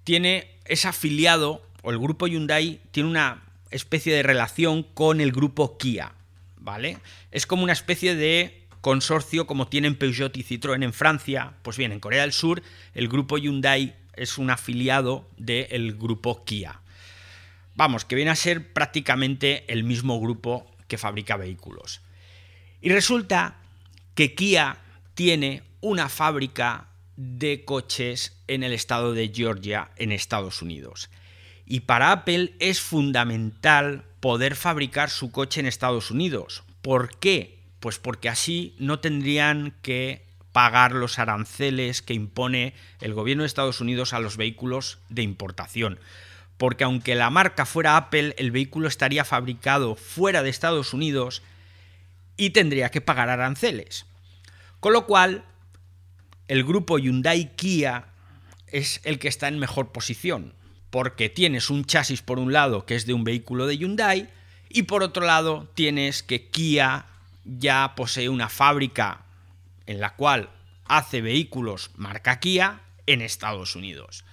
tiene, 0.03 0.59
es 0.65 0.85
afiliado, 0.85 1.65
o 1.81 1.91
el 1.91 1.99
grupo 1.99 2.27
Hyundai 2.27 2.81
tiene 2.91 3.09
una 3.09 3.43
especie 3.73 4.15
de 4.15 4.23
relación 4.23 4.83
con 4.83 5.19
el 5.19 5.31
grupo 5.31 5.77
Kia, 5.77 6.13
¿vale? 6.57 6.97
Es 7.31 7.45
como 7.45 7.63
una 7.63 7.73
especie 7.73 8.15
de 8.15 8.63
consorcio 8.81 9.47
como 9.47 9.67
tienen 9.67 9.95
Peugeot 9.95 10.35
y 10.37 10.43
Citroën 10.43 10.83
en 10.83 10.93
Francia. 10.93 11.53
Pues 11.61 11.77
bien, 11.77 11.91
en 11.91 11.99
Corea 11.99 12.21
del 12.21 12.33
Sur 12.33 12.61
el 12.93 13.07
grupo 13.07 13.37
Hyundai 13.37 13.95
es 14.13 14.37
un 14.37 14.49
afiliado 14.49 15.29
del 15.37 15.95
grupo 15.97 16.43
Kia. 16.45 16.81
Vamos, 17.75 18.05
que 18.05 18.15
viene 18.15 18.31
a 18.31 18.35
ser 18.35 18.71
prácticamente 18.71 19.63
el 19.71 19.83
mismo 19.83 20.19
grupo 20.19 20.69
que 20.87 20.97
fabrica 20.97 21.37
vehículos. 21.37 22.01
Y 22.81 22.89
resulta 22.89 23.57
que 24.13 24.35
Kia 24.35 24.77
tiene 25.15 25.63
una 25.81 26.09
fábrica 26.09 26.89
de 27.15 27.65
coches 27.65 28.37
en 28.47 28.63
el 28.63 28.73
estado 28.73 29.13
de 29.13 29.31
Georgia, 29.33 29.91
en 29.95 30.11
Estados 30.11 30.61
Unidos. 30.61 31.09
Y 31.65 31.81
para 31.81 32.11
Apple 32.11 32.53
es 32.59 32.81
fundamental 32.81 34.03
poder 34.19 34.55
fabricar 34.55 35.09
su 35.09 35.31
coche 35.31 35.59
en 35.59 35.65
Estados 35.65 36.11
Unidos. 36.11 36.63
¿Por 36.81 37.17
qué? 37.17 37.59
Pues 37.79 37.99
porque 37.99 38.29
así 38.29 38.75
no 38.79 38.99
tendrían 38.99 39.73
que 39.81 40.25
pagar 40.51 40.93
los 40.93 41.19
aranceles 41.19 42.01
que 42.01 42.13
impone 42.13 42.73
el 43.01 43.13
gobierno 43.13 43.43
de 43.43 43.47
Estados 43.47 43.81
Unidos 43.81 44.13
a 44.13 44.19
los 44.19 44.37
vehículos 44.37 44.99
de 45.09 45.23
importación 45.23 45.99
porque 46.57 46.83
aunque 46.83 47.15
la 47.15 47.29
marca 47.29 47.65
fuera 47.65 47.97
Apple, 47.97 48.35
el 48.37 48.51
vehículo 48.51 48.87
estaría 48.87 49.25
fabricado 49.25 49.95
fuera 49.95 50.43
de 50.43 50.49
Estados 50.49 50.93
Unidos 50.93 51.41
y 52.37 52.51
tendría 52.51 52.89
que 52.89 53.01
pagar 53.01 53.29
aranceles. 53.29 54.05
Con 54.79 54.93
lo 54.93 55.05
cual, 55.05 55.43
el 56.47 56.63
grupo 56.63 56.97
Hyundai 56.99 57.55
Kia 57.55 58.05
es 58.67 59.01
el 59.03 59.19
que 59.19 59.27
está 59.27 59.47
en 59.47 59.59
mejor 59.59 59.91
posición, 59.91 60.53
porque 60.93 61.27
tienes 61.27 61.71
un 61.71 61.85
chasis 61.85 62.21
por 62.21 62.37
un 62.37 62.53
lado 62.53 62.85
que 62.85 62.93
es 62.93 63.07
de 63.07 63.15
un 63.15 63.23
vehículo 63.23 63.65
de 63.65 63.79
Hyundai 63.79 64.29
y 64.69 64.83
por 64.83 65.01
otro 65.01 65.25
lado 65.25 65.67
tienes 65.73 66.21
que 66.21 66.49
Kia 66.49 67.07
ya 67.45 67.95
posee 67.95 68.29
una 68.29 68.47
fábrica 68.47 69.25
en 69.87 69.99
la 69.99 70.13
cual 70.13 70.51
hace 70.85 71.21
vehículos 71.21 71.89
marca 71.95 72.39
Kia 72.39 72.81
en 73.07 73.23
Estados 73.23 73.75
Unidos. 73.75 74.23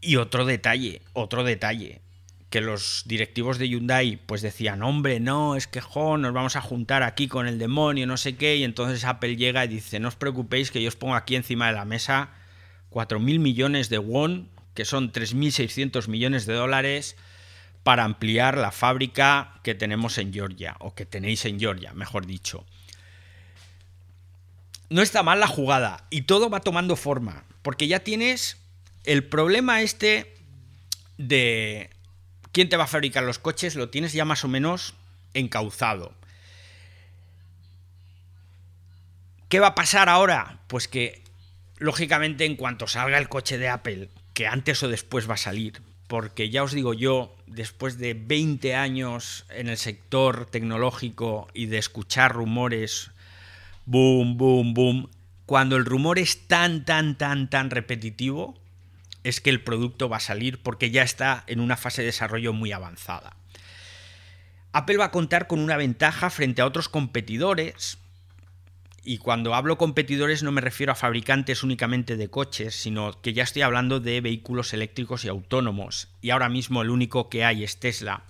Y 0.00 0.16
otro 0.16 0.46
detalle, 0.46 1.02
otro 1.12 1.44
detalle, 1.44 2.00
que 2.48 2.62
los 2.62 3.02
directivos 3.04 3.58
de 3.58 3.68
Hyundai 3.68 4.16
pues 4.24 4.40
decían, 4.40 4.82
hombre, 4.82 5.20
no, 5.20 5.54
es 5.54 5.66
que 5.66 5.82
jo, 5.82 6.16
nos 6.16 6.32
vamos 6.32 6.56
a 6.56 6.62
juntar 6.62 7.02
aquí 7.02 7.28
con 7.28 7.46
el 7.46 7.58
demonio, 7.58 8.06
no 8.06 8.16
sé 8.16 8.36
qué, 8.36 8.56
y 8.56 8.64
entonces 8.64 9.04
Apple 9.04 9.36
llega 9.36 9.66
y 9.66 9.68
dice, 9.68 10.00
no 10.00 10.08
os 10.08 10.16
preocupéis 10.16 10.70
que 10.70 10.80
yo 10.80 10.88
os 10.88 10.96
pongo 10.96 11.14
aquí 11.14 11.36
encima 11.36 11.66
de 11.66 11.74
la 11.74 11.84
mesa 11.84 12.30
4.000 12.92 13.38
millones 13.38 13.88
de 13.88 13.98
won, 13.98 14.48
que 14.74 14.84
son 14.84 15.12
3.600 15.12 16.08
millones 16.08 16.46
de 16.46 16.54
dólares, 16.54 17.16
para 17.82 18.04
ampliar 18.04 18.56
la 18.56 18.70
fábrica 18.70 19.54
que 19.62 19.74
tenemos 19.74 20.18
en 20.18 20.32
Georgia, 20.32 20.76
o 20.78 20.94
que 20.94 21.06
tenéis 21.06 21.44
en 21.44 21.58
Georgia, 21.58 21.92
mejor 21.94 22.26
dicho. 22.26 22.64
No 24.88 25.02
está 25.02 25.22
mal 25.22 25.40
la 25.40 25.46
jugada, 25.46 26.04
y 26.10 26.22
todo 26.22 26.50
va 26.50 26.60
tomando 26.60 26.96
forma, 26.96 27.44
porque 27.62 27.88
ya 27.88 28.00
tienes 28.00 28.58
el 29.04 29.24
problema 29.24 29.82
este 29.82 30.34
de 31.18 31.90
quién 32.52 32.68
te 32.68 32.76
va 32.76 32.84
a 32.84 32.88
fabricar 32.88 33.24
los 33.24 33.38
coches 33.38 33.74
lo 33.74 33.88
tienes 33.88 34.12
ya 34.12 34.24
más 34.24 34.44
o 34.44 34.48
menos 34.48 34.94
encauzado. 35.34 36.14
¿Qué 39.48 39.60
va 39.60 39.68
a 39.68 39.74
pasar 39.74 40.08
ahora? 40.08 40.60
Pues 40.66 40.88
que, 40.88 41.22
lógicamente, 41.82 42.44
en 42.44 42.56
cuanto 42.56 42.86
salga 42.86 43.18
el 43.18 43.28
coche 43.28 43.58
de 43.58 43.68
Apple, 43.68 44.08
que 44.34 44.46
antes 44.46 44.82
o 44.82 44.88
después 44.88 45.28
va 45.28 45.34
a 45.34 45.38
salir, 45.38 45.82
porque 46.06 46.48
ya 46.48 46.62
os 46.62 46.72
digo 46.72 46.94
yo, 46.94 47.34
después 47.46 47.98
de 47.98 48.14
20 48.14 48.74
años 48.74 49.44
en 49.50 49.68
el 49.68 49.76
sector 49.76 50.46
tecnológico 50.46 51.48
y 51.52 51.66
de 51.66 51.78
escuchar 51.78 52.32
rumores, 52.32 53.10
boom, 53.84 54.36
boom, 54.36 54.74
boom, 54.74 55.10
cuando 55.44 55.76
el 55.76 55.84
rumor 55.84 56.18
es 56.18 56.46
tan, 56.46 56.84
tan, 56.84 57.18
tan, 57.18 57.50
tan 57.50 57.70
repetitivo, 57.70 58.56
es 59.24 59.40
que 59.40 59.50
el 59.50 59.62
producto 59.62 60.08
va 60.08 60.18
a 60.18 60.20
salir 60.20 60.62
porque 60.62 60.90
ya 60.90 61.02
está 61.02 61.44
en 61.46 61.60
una 61.60 61.76
fase 61.76 62.02
de 62.02 62.06
desarrollo 62.06 62.52
muy 62.52 62.72
avanzada. 62.72 63.36
Apple 64.72 64.96
va 64.96 65.06
a 65.06 65.10
contar 65.10 65.48
con 65.48 65.58
una 65.58 65.76
ventaja 65.76 66.30
frente 66.30 66.62
a 66.62 66.66
otros 66.66 66.88
competidores, 66.88 67.98
y 69.04 69.18
cuando 69.18 69.54
hablo 69.54 69.78
competidores 69.78 70.42
no 70.42 70.52
me 70.52 70.60
refiero 70.60 70.92
a 70.92 70.96
fabricantes 70.96 71.62
únicamente 71.62 72.16
de 72.16 72.28
coches, 72.28 72.74
sino 72.74 73.20
que 73.20 73.32
ya 73.32 73.42
estoy 73.42 73.62
hablando 73.62 74.00
de 74.00 74.20
vehículos 74.20 74.72
eléctricos 74.72 75.24
y 75.24 75.28
autónomos, 75.28 76.08
y 76.20 76.30
ahora 76.30 76.48
mismo 76.48 76.82
el 76.82 76.90
único 76.90 77.28
que 77.28 77.44
hay 77.44 77.64
es 77.64 77.80
Tesla. 77.80 78.22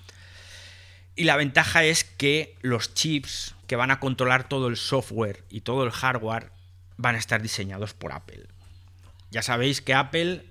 Y 1.15 1.25
la 1.25 1.37
ventaja 1.37 1.85
es 1.85 2.05
que 2.05 2.57
los 2.63 2.95
chips 2.95 3.55
que 3.67 3.77
van 3.77 3.91
a 3.91 4.01
controlar 4.01 4.49
todo 4.49 4.69
el 4.69 4.77
software 4.77 5.45
y 5.51 5.61
todo 5.61 5.85
el 5.85 5.91
hardware 5.91 6.53
van 6.97 7.17
a 7.17 7.19
estar 7.19 7.43
diseñados 7.43 7.93
por 7.93 8.13
Apple. 8.13 8.47
Ya 9.31 9.43
sabéis 9.43 9.83
que 9.83 9.95
Apple 9.95 10.47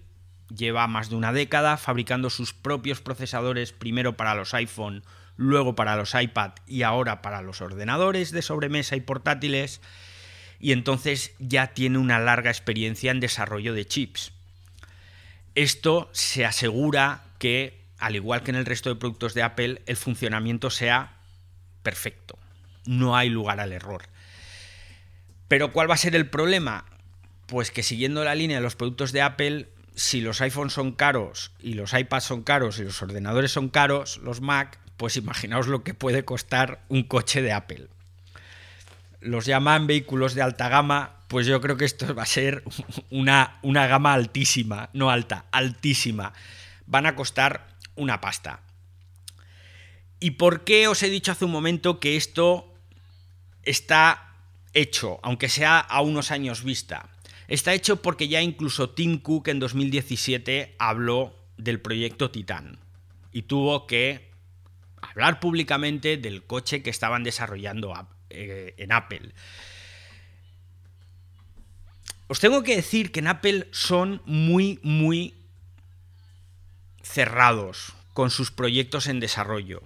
lleva 0.55 0.87
más 0.87 1.09
de 1.09 1.15
una 1.15 1.33
década 1.33 1.77
fabricando 1.77 2.29
sus 2.29 2.53
propios 2.53 3.01
procesadores 3.01 3.71
primero 3.71 4.17
para 4.17 4.35
los 4.35 4.53
iPhone, 4.53 5.03
luego 5.35 5.75
para 5.75 5.95
los 5.95 6.13
iPad 6.13 6.51
y 6.67 6.83
ahora 6.83 7.21
para 7.21 7.41
los 7.41 7.61
ordenadores 7.61 8.31
de 8.31 8.41
sobremesa 8.41 8.95
y 8.95 9.01
portátiles, 9.01 9.81
y 10.61 10.73
entonces 10.73 11.33
ya 11.39 11.73
tiene 11.73 11.97
una 11.97 12.19
larga 12.19 12.51
experiencia 12.51 13.11
en 13.11 13.19
desarrollo 13.19 13.73
de 13.73 13.85
chips. 13.85 14.31
Esto 15.55 16.09
se 16.13 16.45
asegura 16.45 17.23
que, 17.39 17.81
al 17.97 18.15
igual 18.15 18.43
que 18.43 18.51
en 18.51 18.57
el 18.57 18.65
resto 18.65 18.89
de 18.89 18.95
productos 18.95 19.33
de 19.33 19.41
Apple, 19.41 19.81
el 19.87 19.97
funcionamiento 19.97 20.69
sea 20.69 21.17
perfecto. 21.81 22.37
No 22.85 23.17
hay 23.17 23.29
lugar 23.29 23.59
al 23.59 23.73
error. 23.73 24.03
Pero 25.47 25.73
¿cuál 25.73 25.89
va 25.89 25.95
a 25.95 25.97
ser 25.97 26.15
el 26.15 26.29
problema? 26.29 26.85
Pues 27.47 27.71
que 27.71 27.83
siguiendo 27.83 28.23
la 28.23 28.35
línea 28.35 28.57
de 28.57 28.63
los 28.63 28.75
productos 28.75 29.11
de 29.11 29.21
Apple, 29.21 29.67
si 29.95 30.21
los 30.21 30.41
iPhones 30.41 30.73
son 30.73 30.93
caros 30.93 31.51
y 31.59 31.73
los 31.73 31.93
iPads 31.93 32.23
son 32.23 32.43
caros 32.43 32.79
y 32.79 32.83
los 32.83 33.01
ordenadores 33.01 33.51
son 33.51 33.69
caros, 33.69 34.17
los 34.17 34.41
Mac, 34.41 34.79
pues 34.95 35.17
imaginaos 35.17 35.67
lo 35.67 35.83
que 35.83 35.95
puede 35.95 36.23
costar 36.23 36.85
un 36.87 37.03
coche 37.03 37.41
de 37.41 37.51
Apple. 37.51 37.87
Los 39.21 39.45
llaman 39.45 39.87
vehículos 39.87 40.35
de 40.35 40.41
alta 40.41 40.67
gama, 40.67 41.21
pues 41.27 41.47
yo 41.47 41.61
creo 41.61 41.77
que 41.77 41.85
esto 41.85 42.13
va 42.13 42.23
a 42.23 42.25
ser 42.27 42.63
una, 43.09 43.59
una 43.61 43.87
gama 43.87 44.13
altísima, 44.13 44.89
no 44.93 45.09
alta, 45.09 45.45
altísima. 45.51 46.33
Van 46.85 47.05
a 47.05 47.15
costar 47.15 47.67
una 47.95 48.19
pasta. 48.19 48.61
¿Y 50.19 50.31
por 50.31 50.63
qué 50.63 50.87
os 50.87 51.01
he 51.03 51.09
dicho 51.09 51.31
hace 51.31 51.45
un 51.45 51.51
momento 51.51 51.99
que 51.99 52.15
esto 52.15 52.73
está 53.63 54.35
hecho, 54.73 55.19
aunque 55.23 55.49
sea 55.49 55.79
a 55.79 56.01
unos 56.01 56.31
años 56.31 56.63
vista? 56.63 57.09
Está 57.47 57.73
hecho 57.73 58.01
porque 58.01 58.27
ya 58.27 58.41
incluso 58.41 58.91
Tim 58.91 59.19
Cook 59.19 59.47
en 59.49 59.59
2017 59.59 60.75
habló 60.79 61.35
del 61.57 61.81
proyecto 61.81 62.31
Titan 62.31 62.79
y 63.31 63.43
tuvo 63.43 63.87
que 63.87 64.31
hablar 65.01 65.39
públicamente 65.39 66.17
del 66.17 66.43
coche 66.43 66.83
que 66.83 66.89
estaban 66.89 67.23
desarrollando 67.23 67.95
eh, 68.33 68.73
en 68.77 68.91
Apple. 68.91 69.33
Os 72.27 72.39
tengo 72.39 72.63
que 72.63 72.75
decir 72.75 73.11
que 73.11 73.19
en 73.19 73.27
Apple 73.27 73.67
son 73.71 74.21
muy, 74.25 74.79
muy 74.83 75.33
cerrados 77.03 77.93
con 78.13 78.29
sus 78.29 78.51
proyectos 78.51 79.07
en 79.07 79.19
desarrollo. 79.19 79.83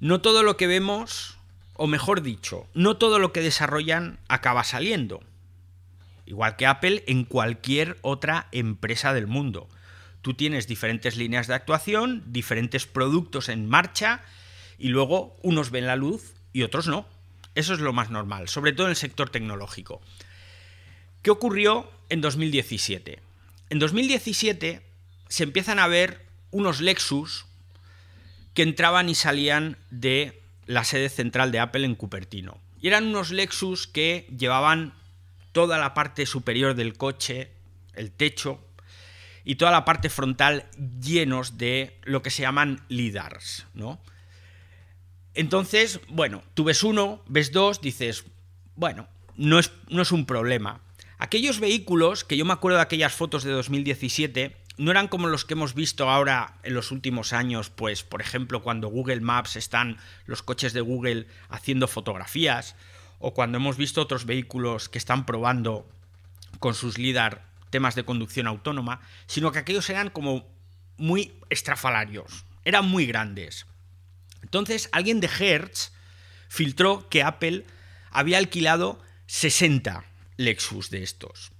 No 0.00 0.20
todo 0.20 0.42
lo 0.42 0.56
que 0.56 0.66
vemos, 0.66 1.38
o 1.74 1.86
mejor 1.86 2.22
dicho, 2.22 2.66
no 2.74 2.96
todo 2.96 3.18
lo 3.18 3.32
que 3.32 3.40
desarrollan 3.40 4.18
acaba 4.28 4.64
saliendo 4.64 5.22
igual 6.26 6.56
que 6.56 6.66
Apple, 6.66 7.04
en 7.06 7.24
cualquier 7.24 7.98
otra 8.02 8.48
empresa 8.52 9.12
del 9.12 9.26
mundo. 9.26 9.68
Tú 10.22 10.34
tienes 10.34 10.66
diferentes 10.66 11.16
líneas 11.16 11.46
de 11.46 11.54
actuación, 11.54 12.22
diferentes 12.26 12.86
productos 12.86 13.48
en 13.48 13.68
marcha 13.68 14.22
y 14.78 14.88
luego 14.88 15.36
unos 15.42 15.70
ven 15.70 15.86
la 15.86 15.96
luz 15.96 16.34
y 16.52 16.62
otros 16.62 16.86
no. 16.86 17.06
Eso 17.54 17.74
es 17.74 17.80
lo 17.80 17.92
más 17.92 18.10
normal, 18.10 18.48
sobre 18.48 18.72
todo 18.72 18.86
en 18.86 18.90
el 18.90 18.96
sector 18.96 19.30
tecnológico. 19.30 20.00
¿Qué 21.22 21.30
ocurrió 21.30 21.90
en 22.08 22.20
2017? 22.20 23.20
En 23.70 23.78
2017 23.78 24.82
se 25.28 25.42
empiezan 25.42 25.78
a 25.78 25.86
ver 25.86 26.26
unos 26.50 26.80
Lexus 26.80 27.46
que 28.52 28.62
entraban 28.62 29.08
y 29.08 29.14
salían 29.14 29.76
de 29.90 30.42
la 30.66 30.84
sede 30.84 31.08
central 31.08 31.50
de 31.50 31.60
Apple 31.60 31.84
en 31.84 31.94
Cupertino. 31.94 32.60
Y 32.80 32.88
eran 32.88 33.06
unos 33.06 33.30
Lexus 33.30 33.86
que 33.86 34.26
llevaban 34.36 34.94
toda 35.52 35.78
la 35.78 35.94
parte 35.94 36.26
superior 36.26 36.74
del 36.74 36.96
coche, 36.96 37.50
el 37.94 38.10
techo 38.10 38.60
y 39.44 39.56
toda 39.56 39.70
la 39.70 39.84
parte 39.84 40.10
frontal 40.10 40.66
llenos 41.00 41.58
de 41.58 41.98
lo 42.02 42.22
que 42.22 42.30
se 42.30 42.42
llaman 42.42 42.82
LIDARs, 42.88 43.66
¿no? 43.74 44.00
Entonces, 45.34 46.00
bueno, 46.08 46.42
tú 46.54 46.64
ves 46.64 46.82
uno, 46.82 47.22
ves 47.26 47.52
dos, 47.52 47.80
dices, 47.80 48.24
bueno, 48.76 49.08
no 49.36 49.58
es, 49.58 49.72
no 49.88 50.02
es 50.02 50.12
un 50.12 50.26
problema. 50.26 50.80
Aquellos 51.18 51.60
vehículos, 51.60 52.24
que 52.24 52.36
yo 52.36 52.44
me 52.44 52.52
acuerdo 52.52 52.76
de 52.76 52.82
aquellas 52.82 53.14
fotos 53.14 53.44
de 53.44 53.50
2017, 53.50 54.56
no 54.76 54.90
eran 54.90 55.08
como 55.08 55.28
los 55.28 55.44
que 55.44 55.54
hemos 55.54 55.74
visto 55.74 56.10
ahora 56.10 56.58
en 56.62 56.74
los 56.74 56.90
últimos 56.90 57.32
años, 57.32 57.70
pues 57.70 58.02
por 58.02 58.20
ejemplo 58.20 58.62
cuando 58.62 58.88
Google 58.88 59.20
Maps 59.20 59.56
están 59.56 59.98
los 60.26 60.42
coches 60.42 60.72
de 60.72 60.80
Google 60.80 61.26
haciendo 61.48 61.86
fotografías, 61.86 62.74
o 63.18 63.34
cuando 63.34 63.56
hemos 63.58 63.76
visto 63.76 64.02
otros 64.02 64.26
vehículos 64.26 64.88
que 64.88 64.98
están 64.98 65.26
probando 65.26 65.88
con 66.58 66.74
sus 66.74 66.98
LIDAR 66.98 67.42
temas 67.70 67.94
de 67.94 68.04
conducción 68.04 68.46
autónoma, 68.46 69.00
sino 69.26 69.50
que 69.50 69.58
aquellos 69.58 69.88
eran 69.90 70.10
como 70.10 70.46
muy 70.96 71.32
estrafalarios, 71.50 72.44
eran 72.64 72.88
muy 72.88 73.06
grandes. 73.06 73.66
Entonces 74.44 74.90
alguien 74.92 75.20
de 75.20 75.26
Hertz 75.28 75.92
filtró 76.48 77.08
que 77.08 77.22
Apple 77.22 77.64
había 78.10 78.36
alquilado 78.38 79.02
60 79.26 80.04
Lexus 80.36 80.90
de 80.90 81.02
estos. 81.02 81.50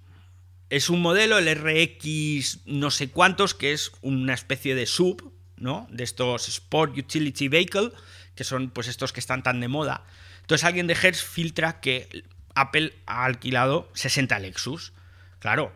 Es 0.68 0.90
un 0.90 1.01
modelo, 1.01 1.38
el 1.38 1.49
RX 1.49 2.66
no 2.66 2.90
sé 2.90 3.09
cuántos, 3.09 3.55
que 3.55 3.73
es 3.73 3.92
una 4.03 4.35
especie 4.35 4.75
de 4.75 4.85
sub, 4.85 5.33
¿no? 5.57 5.87
De 5.90 6.05
estos 6.05 6.49
Sport 6.49 6.99
Utility 6.99 7.49
Vehicle, 7.49 7.90
que 8.35 8.44
son 8.44 8.68
pues 8.68 8.88
estos 8.88 9.12
que 9.12 9.20
están 9.20 9.42
tan 9.42 9.61
de 9.61 9.68
moda. 9.68 10.05
Entonces 10.42 10.64
alguien 10.64 10.87
de 10.87 10.94
Hertz 10.94 11.23
filtra 11.23 11.81
que 11.81 12.25
Apple 12.55 12.94
ha 13.07 13.25
alquilado 13.25 13.90
60 13.94 14.38
Lexus. 14.40 14.92
Claro, 15.38 15.73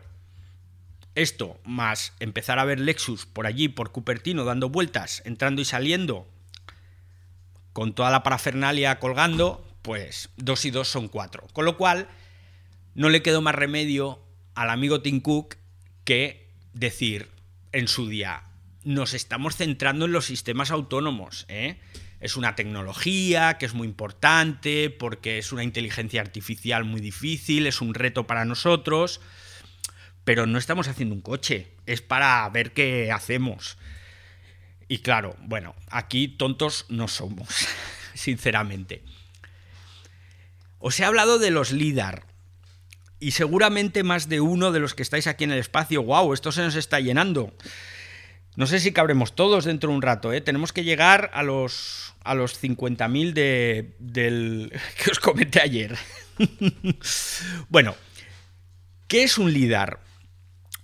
esto 1.15 1.59
más 1.65 2.13
empezar 2.19 2.59
a 2.59 2.65
ver 2.65 2.79
Lexus 2.79 3.25
por 3.25 3.47
allí, 3.47 3.67
por 3.67 3.91
Cupertino, 3.91 4.45
dando 4.45 4.69
vueltas, 4.69 5.23
entrando 5.25 5.61
y 5.61 5.65
saliendo, 5.65 6.27
con 7.79 7.93
toda 7.93 8.11
la 8.11 8.23
parafernalia 8.23 8.99
colgando, 8.99 9.65
pues 9.83 10.31
dos 10.35 10.65
y 10.65 10.69
dos 10.69 10.89
son 10.89 11.07
cuatro. 11.07 11.47
Con 11.53 11.63
lo 11.63 11.77
cual, 11.77 12.09
no 12.93 13.07
le 13.07 13.21
quedó 13.21 13.41
más 13.41 13.55
remedio 13.55 14.19
al 14.53 14.69
amigo 14.69 15.01
Tim 15.01 15.21
Cook 15.21 15.55
que 16.03 16.51
decir 16.73 17.29
en 17.71 17.87
su 17.87 18.09
día, 18.09 18.43
nos 18.83 19.13
estamos 19.13 19.55
centrando 19.55 20.07
en 20.07 20.11
los 20.11 20.25
sistemas 20.25 20.71
autónomos, 20.71 21.45
¿eh? 21.47 21.79
es 22.19 22.35
una 22.35 22.53
tecnología 22.53 23.57
que 23.57 23.65
es 23.65 23.73
muy 23.73 23.87
importante, 23.87 24.89
porque 24.89 25.37
es 25.37 25.53
una 25.53 25.63
inteligencia 25.63 26.19
artificial 26.19 26.83
muy 26.83 26.99
difícil, 26.99 27.65
es 27.65 27.79
un 27.79 27.93
reto 27.93 28.27
para 28.27 28.43
nosotros, 28.43 29.21
pero 30.25 30.45
no 30.45 30.57
estamos 30.57 30.89
haciendo 30.89 31.15
un 31.15 31.21
coche, 31.21 31.77
es 31.85 32.01
para 32.01 32.49
ver 32.49 32.73
qué 32.73 33.09
hacemos. 33.13 33.77
Y 34.89 34.99
claro, 34.99 35.35
bueno, 35.41 35.75
aquí 35.91 36.27
tontos 36.27 36.87
no 36.89 37.07
somos, 37.07 37.47
sinceramente. 38.15 39.03
Os 40.79 40.99
he 40.99 41.05
hablado 41.05 41.37
de 41.37 41.51
los 41.51 41.71
LIDAR. 41.71 42.25
Y 43.19 43.31
seguramente 43.31 44.01
más 44.01 44.29
de 44.29 44.41
uno 44.41 44.71
de 44.71 44.79
los 44.79 44.95
que 44.95 45.03
estáis 45.03 45.27
aquí 45.27 45.43
en 45.43 45.51
el 45.51 45.59
espacio, 45.59 46.01
wow, 46.01 46.33
esto 46.33 46.51
se 46.51 46.61
nos 46.61 46.75
está 46.75 46.99
llenando. 46.99 47.53
No 48.55 48.65
sé 48.65 48.79
si 48.79 48.91
cabremos 48.91 49.35
todos 49.35 49.65
dentro 49.65 49.89
de 49.89 49.95
un 49.97 50.01
rato, 50.01 50.33
¿eh? 50.33 50.41
Tenemos 50.41 50.73
que 50.73 50.83
llegar 50.83 51.29
a 51.33 51.43
los, 51.43 52.15
a 52.23 52.33
los 52.33 52.61
50.000 52.61 53.33
de, 53.33 53.95
del 53.99 54.73
que 55.03 55.11
os 55.11 55.19
comenté 55.19 55.61
ayer. 55.61 55.95
bueno, 57.69 57.95
¿qué 59.07 59.23
es 59.23 59.37
un 59.37 59.53
LIDAR? 59.53 59.99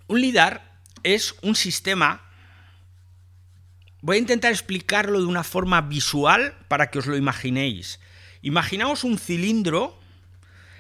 Un 0.08 0.22
LIDAR 0.22 0.80
es 1.02 1.34
un 1.42 1.56
sistema... 1.56 2.25
Voy 4.06 4.18
a 4.18 4.20
intentar 4.20 4.52
explicarlo 4.52 5.20
de 5.20 5.26
una 5.26 5.44
forma 5.44 5.82
visual 5.82 6.54
para 6.68 6.92
que 6.92 7.00
os 7.00 7.08
lo 7.08 7.18
imaginéis. 7.18 8.00
Imaginaos 8.44 9.04
un 9.04 9.18
cilindro 9.18 10.00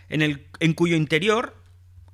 en, 0.09 0.21
el, 0.21 0.45
en 0.59 0.75
cuyo 0.75 0.95
interior 0.95 1.57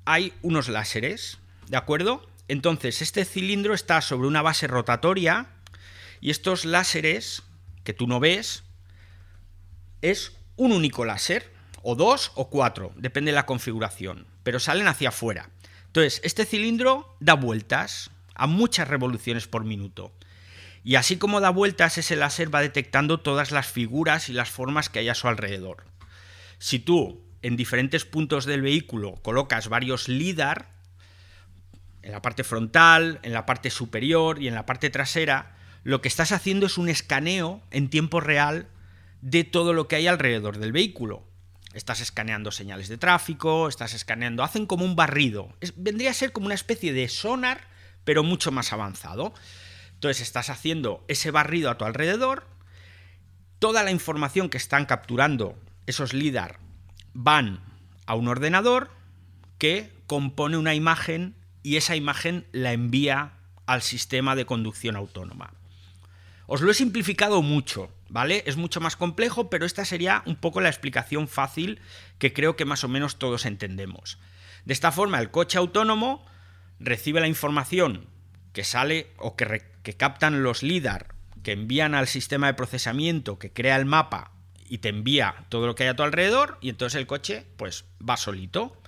hay 0.06 0.32
unos 0.40 0.70
láseres, 0.70 1.36
¿de 1.68 1.76
acuerdo? 1.76 2.26
Entonces, 2.48 3.02
este 3.02 3.26
cilindro 3.26 3.74
está 3.74 4.00
sobre 4.00 4.26
una 4.26 4.40
base 4.40 4.66
rotatoria 4.68 5.48
y 6.22 6.30
estos 6.30 6.64
láseres, 6.64 7.42
que 7.84 7.92
tú 7.92 8.06
no 8.06 8.18
ves, 8.18 8.62
es 10.00 10.32
un 10.56 10.72
único 10.72 11.04
láser, 11.04 11.52
o 11.82 11.94
dos 11.94 12.32
o 12.36 12.48
cuatro, 12.48 12.94
depende 12.96 13.32
de 13.32 13.36
la 13.36 13.44
configuración, 13.44 14.26
pero 14.44 14.58
salen 14.58 14.88
hacia 14.88 15.10
afuera. 15.10 15.50
Entonces, 15.88 16.22
este 16.24 16.46
cilindro 16.46 17.14
da 17.20 17.34
vueltas 17.34 18.10
a 18.34 18.46
muchas 18.46 18.88
revoluciones 18.88 19.46
por 19.46 19.64
minuto. 19.66 20.10
Y 20.84 20.96
así 20.96 21.16
como 21.16 21.40
da 21.40 21.50
vueltas, 21.50 21.98
ese 21.98 22.16
láser 22.16 22.52
va 22.52 22.60
detectando 22.60 23.20
todas 23.20 23.52
las 23.52 23.66
figuras 23.66 24.28
y 24.28 24.32
las 24.32 24.50
formas 24.50 24.88
que 24.88 24.98
hay 24.98 25.08
a 25.08 25.14
su 25.14 25.28
alrededor. 25.28 25.84
Si 26.58 26.78
tú 26.78 27.22
en 27.42 27.56
diferentes 27.56 28.04
puntos 28.04 28.44
del 28.44 28.62
vehículo 28.62 29.14
colocas 29.22 29.68
varios 29.68 30.08
LIDAR, 30.08 30.70
en 32.02 32.12
la 32.12 32.22
parte 32.22 32.44
frontal, 32.44 33.20
en 33.22 33.32
la 33.32 33.46
parte 33.46 33.70
superior 33.70 34.42
y 34.42 34.48
en 34.48 34.54
la 34.54 34.66
parte 34.66 34.90
trasera, 34.90 35.56
lo 35.84 36.00
que 36.00 36.08
estás 36.08 36.32
haciendo 36.32 36.66
es 36.66 36.78
un 36.78 36.88
escaneo 36.88 37.62
en 37.70 37.90
tiempo 37.90 38.20
real 38.20 38.68
de 39.20 39.44
todo 39.44 39.72
lo 39.72 39.88
que 39.88 39.96
hay 39.96 40.06
alrededor 40.08 40.58
del 40.58 40.72
vehículo. 40.72 41.24
Estás 41.74 42.00
escaneando 42.00 42.50
señales 42.50 42.88
de 42.88 42.98
tráfico, 42.98 43.68
estás 43.68 43.94
escaneando, 43.94 44.42
hacen 44.42 44.66
como 44.66 44.84
un 44.84 44.96
barrido. 44.96 45.56
vendría 45.76 46.10
a 46.10 46.14
ser 46.14 46.32
como 46.32 46.46
una 46.46 46.54
especie 46.54 46.92
de 46.92 47.08
sonar, 47.08 47.62
pero 48.04 48.22
mucho 48.22 48.52
más 48.52 48.72
avanzado. 48.72 49.32
Entonces 50.02 50.22
estás 50.22 50.50
haciendo 50.50 51.04
ese 51.06 51.30
barrido 51.30 51.70
a 51.70 51.78
tu 51.78 51.84
alrededor, 51.84 52.48
toda 53.60 53.84
la 53.84 53.92
información 53.92 54.48
que 54.48 54.56
están 54.56 54.84
capturando 54.84 55.56
esos 55.86 56.12
LIDAR 56.12 56.58
van 57.14 57.60
a 58.06 58.16
un 58.16 58.26
ordenador 58.26 58.90
que 59.58 59.92
compone 60.08 60.56
una 60.56 60.74
imagen 60.74 61.36
y 61.62 61.76
esa 61.76 61.94
imagen 61.94 62.48
la 62.50 62.72
envía 62.72 63.34
al 63.66 63.80
sistema 63.80 64.34
de 64.34 64.44
conducción 64.44 64.96
autónoma. 64.96 65.54
Os 66.48 66.62
lo 66.62 66.72
he 66.72 66.74
simplificado 66.74 67.40
mucho, 67.40 67.88
¿vale? 68.08 68.42
Es 68.44 68.56
mucho 68.56 68.80
más 68.80 68.96
complejo, 68.96 69.50
pero 69.50 69.66
esta 69.66 69.84
sería 69.84 70.24
un 70.26 70.34
poco 70.34 70.60
la 70.60 70.68
explicación 70.68 71.28
fácil 71.28 71.80
que 72.18 72.32
creo 72.32 72.56
que 72.56 72.64
más 72.64 72.82
o 72.82 72.88
menos 72.88 73.20
todos 73.20 73.46
entendemos. 73.46 74.18
De 74.64 74.72
esta 74.72 74.90
forma, 74.90 75.20
el 75.20 75.30
coche 75.30 75.58
autónomo 75.58 76.26
recibe 76.80 77.20
la 77.20 77.28
información 77.28 78.08
que 78.52 78.64
sale 78.64 79.12
o 79.16 79.36
que, 79.36 79.71
que 79.82 79.94
captan 79.94 80.42
los 80.42 80.62
LIDAR, 80.62 81.14
que 81.42 81.52
envían 81.52 81.94
al 81.94 82.06
sistema 82.06 82.46
de 82.46 82.54
procesamiento 82.54 83.38
que 83.38 83.52
crea 83.52 83.76
el 83.76 83.84
mapa 83.84 84.32
y 84.68 84.78
te 84.78 84.88
envía 84.88 85.44
todo 85.48 85.66
lo 85.66 85.74
que 85.74 85.82
hay 85.84 85.90
a 85.90 85.96
tu 85.96 86.02
alrededor 86.02 86.58
y 86.60 86.70
entonces 86.70 86.98
el 86.98 87.06
coche 87.06 87.44
pues 87.56 87.84
va 88.08 88.16
solito 88.16 88.80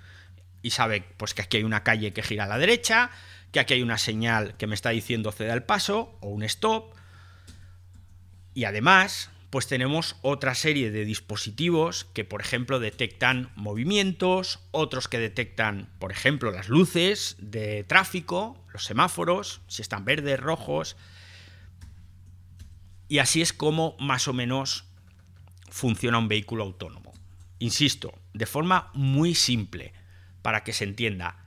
y 0.62 0.70
sabe 0.70 1.04
pues 1.18 1.34
que 1.34 1.42
aquí 1.42 1.58
hay 1.58 1.64
una 1.64 1.82
calle 1.82 2.12
que 2.12 2.22
gira 2.22 2.44
a 2.44 2.48
la 2.48 2.58
derecha, 2.58 3.10
que 3.52 3.60
aquí 3.60 3.74
hay 3.74 3.82
una 3.82 3.98
señal 3.98 4.56
que 4.56 4.66
me 4.66 4.74
está 4.74 4.90
diciendo 4.90 5.30
ceda 5.30 5.52
el 5.52 5.62
paso 5.62 6.16
o 6.20 6.28
un 6.28 6.42
stop. 6.42 6.94
Y 8.54 8.64
además 8.64 9.30
pues 9.50 9.66
tenemos 9.66 10.16
otra 10.22 10.54
serie 10.54 10.90
de 10.90 11.04
dispositivos 11.04 12.06
que 12.06 12.24
por 12.24 12.40
ejemplo 12.40 12.80
detectan 12.80 13.50
movimientos, 13.54 14.60
otros 14.70 15.06
que 15.06 15.18
detectan 15.18 15.90
por 15.98 16.12
ejemplo 16.12 16.50
las 16.50 16.68
luces 16.68 17.36
de 17.38 17.84
tráfico, 17.84 18.63
los 18.74 18.84
semáforos, 18.84 19.60
si 19.68 19.82
están 19.82 20.04
verdes, 20.04 20.38
rojos, 20.38 20.96
y 23.08 23.18
así 23.18 23.40
es 23.40 23.52
como 23.52 23.96
más 24.00 24.26
o 24.26 24.32
menos 24.32 24.84
funciona 25.70 26.18
un 26.18 26.26
vehículo 26.26 26.64
autónomo. 26.64 27.12
Insisto, 27.60 28.12
de 28.32 28.46
forma 28.46 28.90
muy 28.92 29.36
simple, 29.36 29.92
para 30.42 30.64
que 30.64 30.72
se 30.72 30.82
entienda. 30.82 31.46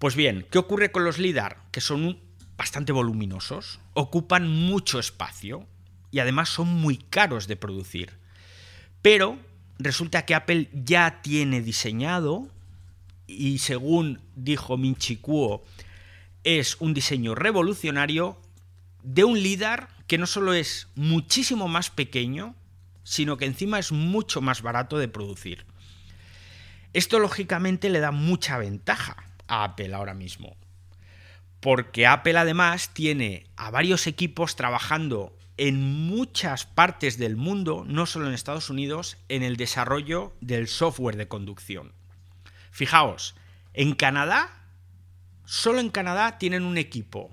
Pues 0.00 0.16
bien, 0.16 0.46
¿qué 0.50 0.58
ocurre 0.58 0.90
con 0.90 1.04
los 1.04 1.18
LIDAR? 1.18 1.62
Que 1.70 1.80
son 1.80 2.18
bastante 2.56 2.92
voluminosos, 2.92 3.78
ocupan 3.94 4.48
mucho 4.48 4.98
espacio 4.98 5.68
y 6.10 6.18
además 6.18 6.48
son 6.48 6.68
muy 6.68 6.96
caros 6.96 7.46
de 7.46 7.54
producir. 7.54 8.18
Pero 9.00 9.38
resulta 9.78 10.26
que 10.26 10.34
Apple 10.34 10.70
ya 10.72 11.22
tiene 11.22 11.60
diseñado, 11.60 12.48
y 13.28 13.58
según 13.58 14.20
dijo 14.34 14.76
Minchi 14.76 15.16
Kuo, 15.16 15.64
es 16.44 16.76
un 16.80 16.94
diseño 16.94 17.34
revolucionario 17.34 18.40
de 19.02 19.24
un 19.24 19.38
LIDAR 19.38 19.88
que 20.06 20.18
no 20.18 20.26
solo 20.26 20.54
es 20.54 20.88
muchísimo 20.94 21.68
más 21.68 21.90
pequeño, 21.90 22.54
sino 23.02 23.36
que 23.36 23.46
encima 23.46 23.78
es 23.78 23.92
mucho 23.92 24.40
más 24.40 24.62
barato 24.62 24.98
de 24.98 25.08
producir. 25.08 25.66
Esto 26.92 27.18
lógicamente 27.18 27.90
le 27.90 28.00
da 28.00 28.12
mucha 28.12 28.56
ventaja 28.58 29.16
a 29.48 29.64
Apple 29.64 29.94
ahora 29.94 30.14
mismo, 30.14 30.56
porque 31.60 32.06
Apple 32.06 32.38
además 32.38 32.90
tiene 32.94 33.46
a 33.56 33.70
varios 33.70 34.06
equipos 34.06 34.56
trabajando 34.56 35.36
en 35.56 35.82
muchas 35.82 36.66
partes 36.66 37.18
del 37.18 37.36
mundo, 37.36 37.84
no 37.86 38.06
solo 38.06 38.26
en 38.26 38.34
Estados 38.34 38.70
Unidos, 38.70 39.16
en 39.28 39.42
el 39.42 39.56
desarrollo 39.56 40.32
del 40.40 40.68
software 40.68 41.16
de 41.16 41.28
conducción. 41.28 41.92
Fijaos, 42.70 43.34
en 43.72 43.94
Canadá, 43.94 44.63
solo 45.44 45.80
en 45.80 45.90
Canadá 45.90 46.38
tienen 46.38 46.64
un 46.64 46.78
equipo 46.78 47.30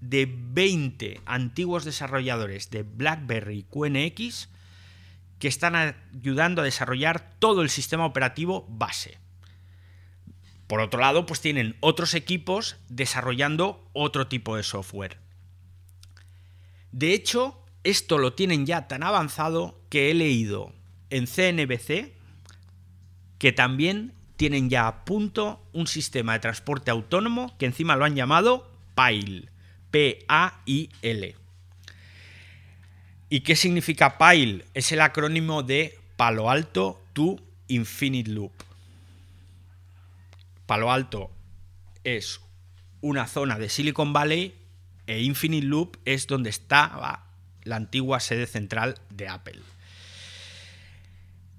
de 0.00 0.28
20 0.30 1.20
antiguos 1.26 1.84
desarrolladores 1.84 2.70
de 2.70 2.82
BlackBerry 2.82 3.64
QNX 3.64 4.48
que 5.38 5.48
están 5.48 5.74
ayudando 5.74 6.62
a 6.62 6.64
desarrollar 6.64 7.34
todo 7.38 7.62
el 7.62 7.70
sistema 7.70 8.04
operativo 8.04 8.66
base. 8.68 9.18
Por 10.66 10.80
otro 10.80 11.00
lado, 11.00 11.26
pues 11.26 11.40
tienen 11.40 11.76
otros 11.80 12.14
equipos 12.14 12.76
desarrollando 12.88 13.88
otro 13.92 14.28
tipo 14.28 14.56
de 14.56 14.62
software. 14.62 15.18
De 16.92 17.12
hecho, 17.12 17.60
esto 17.82 18.18
lo 18.18 18.34
tienen 18.34 18.66
ya 18.66 18.86
tan 18.86 19.02
avanzado 19.02 19.80
que 19.88 20.10
he 20.10 20.14
leído 20.14 20.72
en 21.08 21.26
CNBC 21.26 22.12
que 23.38 23.52
también 23.52 24.12
tienen 24.40 24.70
ya 24.70 24.86
a 24.86 25.04
punto 25.04 25.62
un 25.74 25.86
sistema 25.86 26.32
de 26.32 26.38
transporte 26.38 26.90
autónomo 26.90 27.54
que 27.58 27.66
encima 27.66 27.94
lo 27.96 28.06
han 28.06 28.16
llamado 28.16 28.72
PAIL. 28.94 29.50
P-A-I-L. 29.90 31.36
¿Y 33.28 33.40
qué 33.40 33.54
significa 33.54 34.16
PAIL? 34.16 34.64
Es 34.72 34.92
el 34.92 35.02
acrónimo 35.02 35.62
de 35.62 35.98
Palo 36.16 36.48
Alto 36.48 37.02
to 37.12 37.36
Infinite 37.68 38.30
Loop. 38.30 38.52
Palo 40.64 40.90
Alto 40.90 41.30
es 42.02 42.40
una 43.02 43.26
zona 43.26 43.58
de 43.58 43.68
Silicon 43.68 44.14
Valley 44.14 44.54
e 45.06 45.20
Infinite 45.20 45.66
Loop 45.66 45.98
es 46.06 46.26
donde 46.26 46.48
estaba 46.48 47.26
la 47.64 47.76
antigua 47.76 48.20
sede 48.20 48.46
central 48.46 48.98
de 49.10 49.28
Apple. 49.28 49.60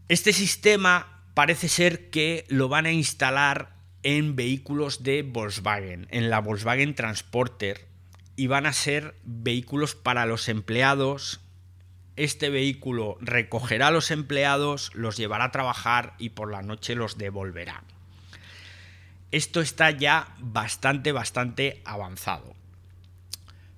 Este 0.08 0.34
sistema 0.34 1.21
parece 1.34 1.70
ser 1.70 2.10
que 2.10 2.46
lo 2.50 2.70
van 2.70 2.86
a 2.86 2.92
instalar 2.92 3.76
en 4.04 4.36
vehículos 4.36 5.04
de 5.04 5.24
Volkswagen, 5.24 6.08
en 6.12 6.30
la 6.30 6.40
Volkswagen 6.40 6.96
Transporter, 6.96 7.88
y 8.36 8.48
van 8.48 8.66
a 8.66 8.74
ser 8.74 9.16
vehículos 9.24 9.96
para 9.96 10.26
los 10.26 10.50
empleados. 10.50 11.42
Este 12.16 12.50
vehículo 12.50 13.18
recogerá 13.22 13.88
a 13.88 13.92
los 13.92 14.12
empleados, 14.12 14.92
los 14.96 15.18
llevará 15.18 15.46
a 15.46 15.52
trabajar 15.52 16.16
y 16.18 16.30
por 16.30 16.52
la 16.52 16.62
noche 16.62 16.96
los 16.96 17.18
devolverá. 17.18 17.84
Esto 19.32 19.62
está 19.62 19.92
ya 19.92 20.36
bastante, 20.40 21.12
bastante 21.12 21.82
avanzado. 21.86 22.54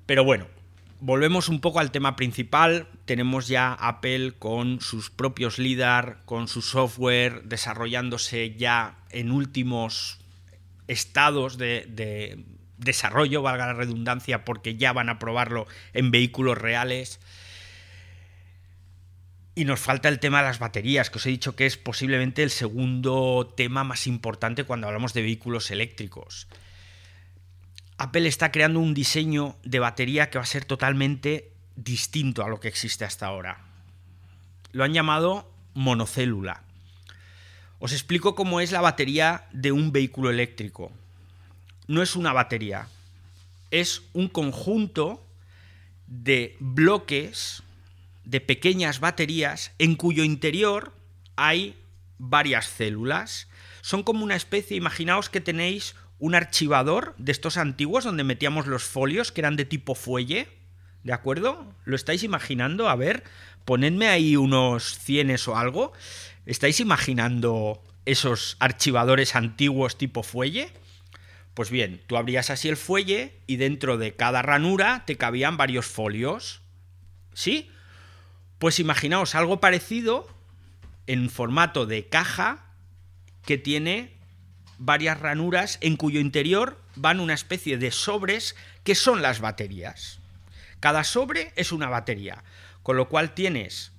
Pero 0.06 0.24
bueno, 0.24 0.48
volvemos 1.06 1.50
un 1.50 1.60
poco 1.60 1.82
al 1.82 1.92
tema 1.92 2.16
principal. 2.16 2.88
Tenemos 3.04 3.50
ya 3.50 3.74
Apple 3.74 4.36
con 4.40 4.80
sus 4.80 5.10
propios 5.10 5.60
LIDAR, 5.60 6.20
con 6.24 6.48
su 6.48 6.62
software, 6.62 7.44
desarrollándose 7.44 8.56
ya 8.56 8.96
en 9.10 9.32
últimos 9.32 10.20
estados 10.88 11.58
de, 11.58 11.86
de 11.90 12.46
desarrollo, 12.78 13.42
valga 13.42 13.68
la 13.68 13.74
redundancia, 13.74 14.46
porque 14.46 14.78
ya 14.78 14.94
van 14.94 15.10
a 15.10 15.20
probarlo 15.20 15.68
en 15.92 16.10
vehículos 16.10 16.58
reales. 16.58 17.20
Y 19.56 19.66
nos 19.66 19.82
falta 19.82 20.08
el 20.08 20.20
tema 20.20 20.40
de 20.40 20.48
las 20.48 20.60
baterías, 20.60 21.10
que 21.10 21.18
os 21.18 21.26
he 21.26 21.30
dicho 21.30 21.58
que 21.58 21.66
es 21.66 21.76
posiblemente 21.76 22.44
el 22.44 22.50
segundo 22.50 23.54
tema 23.58 23.84
más 23.84 24.08
importante 24.08 24.64
cuando 24.64 24.88
hablamos 24.88 25.14
de 25.14 25.22
vehículos 25.22 25.70
eléctricos. 25.70 26.48
Apple 27.98 28.28
está 28.28 28.52
creando 28.52 28.80
un 28.80 28.94
diseño 28.94 29.56
de 29.64 29.80
batería 29.80 30.30
que 30.30 30.38
va 30.38 30.44
a 30.44 30.48
ser 30.48 30.66
totalmente 30.66 31.52
distinto 31.76 32.44
a 32.44 32.50
lo 32.50 32.60
que 32.60 32.68
existe 32.68 33.06
hasta 33.06 33.28
ahora. 33.28 33.60
Lo 34.72 34.84
han 34.84 34.94
llamado 34.94 35.52
monocélula. 35.74 36.64
Os 37.80 37.92
explico 37.92 38.36
cómo 38.36 38.62
es 38.62 38.72
la 38.72 38.82
batería 38.82 39.46
de 39.52 39.72
un 39.72 39.92
vehículo 39.92 40.30
eléctrico 40.30 40.92
no 41.88 42.02
es 42.02 42.16
una 42.16 42.34
batería, 42.34 42.88
es 43.72 44.04
un 44.14 44.28
conjunto 44.28 45.24
de 46.08 46.56
bloques 46.60 47.64
de 48.24 48.40
pequeñas 48.40 49.00
baterías 49.00 49.72
en 49.80 49.96
cuyo 49.96 50.24
interior 50.24 50.94
hay 51.36 51.76
varias 52.20 52.66
células. 52.66 53.48
Son 53.82 54.04
como 54.04 54.24
una 54.24 54.36
especie, 54.36 54.78
imaginaos 54.78 55.30
que 55.30 55.42
tenéis 55.42 55.96
un 56.24 56.36
archivador 56.36 57.16
de 57.18 57.34
estos 57.34 57.58
antiguos 57.58 58.06
donde 58.06 58.24
metíamos 58.24 58.66
los 58.66 58.86
folios 58.86 59.34
que 59.34 59.42
eran 59.42 59.58
de 59.58 59.66
tipo 59.66 59.94
fuelle, 59.94 60.48
¿de 61.04 61.12
acuerdo? 61.12 61.76
¿Lo 61.84 61.98
estáis 61.98 62.24
imaginando? 62.24 62.88
A 62.88 62.96
ver, 62.96 63.26
ponedme 63.66 64.08
ahí 64.08 64.38
unos 64.38 64.98
cienes 65.00 65.50
o 65.50 65.58
algo. 65.58 65.92
¿Estáis 66.46 66.80
imaginando 66.80 67.84
esos 68.06 68.56
archivadores 68.62 69.36
antiguos 69.36 69.98
tipo 69.98 70.24
fuelle? 70.24 70.72
Pues 71.56 71.70
bien, 71.70 72.02
tú 72.08 72.16
abrías 72.16 72.50
así 72.50 72.70
el 72.70 72.78
fuelle 72.78 73.34
y 73.46 73.58
dentro 73.58 73.98
de 73.98 74.16
cada 74.16 74.42
ranura 74.42 75.04
te 75.06 75.18
cabían 75.18 75.58
varios 75.58 75.88
folios. 75.88 76.62
¿Sí? 77.34 77.70
Pues 78.60 78.80
imaginaos 78.80 79.36
algo 79.36 79.60
parecido 79.60 80.30
en 81.06 81.30
formato 81.30 81.86
de 81.86 82.08
caja 82.08 82.64
que 83.46 83.58
tiene 83.58 84.23
varias 84.78 85.20
ranuras 85.20 85.78
en 85.82 85.96
cuyo 85.96 86.20
interior 86.20 86.82
van 86.96 87.20
una 87.20 87.34
especie 87.34 87.78
de 87.78 87.92
sobres 87.92 88.56
que 88.84 88.96
son 88.96 89.22
las 89.22 89.40
baterías. 89.40 90.20
Cada 90.80 91.04
sobre 91.04 91.54
es 91.56 91.72
una 91.72 91.90
batería, 91.90 92.44
con 92.82 92.98
lo 92.98 93.08
cual 93.08 93.34
tienes 93.34 93.94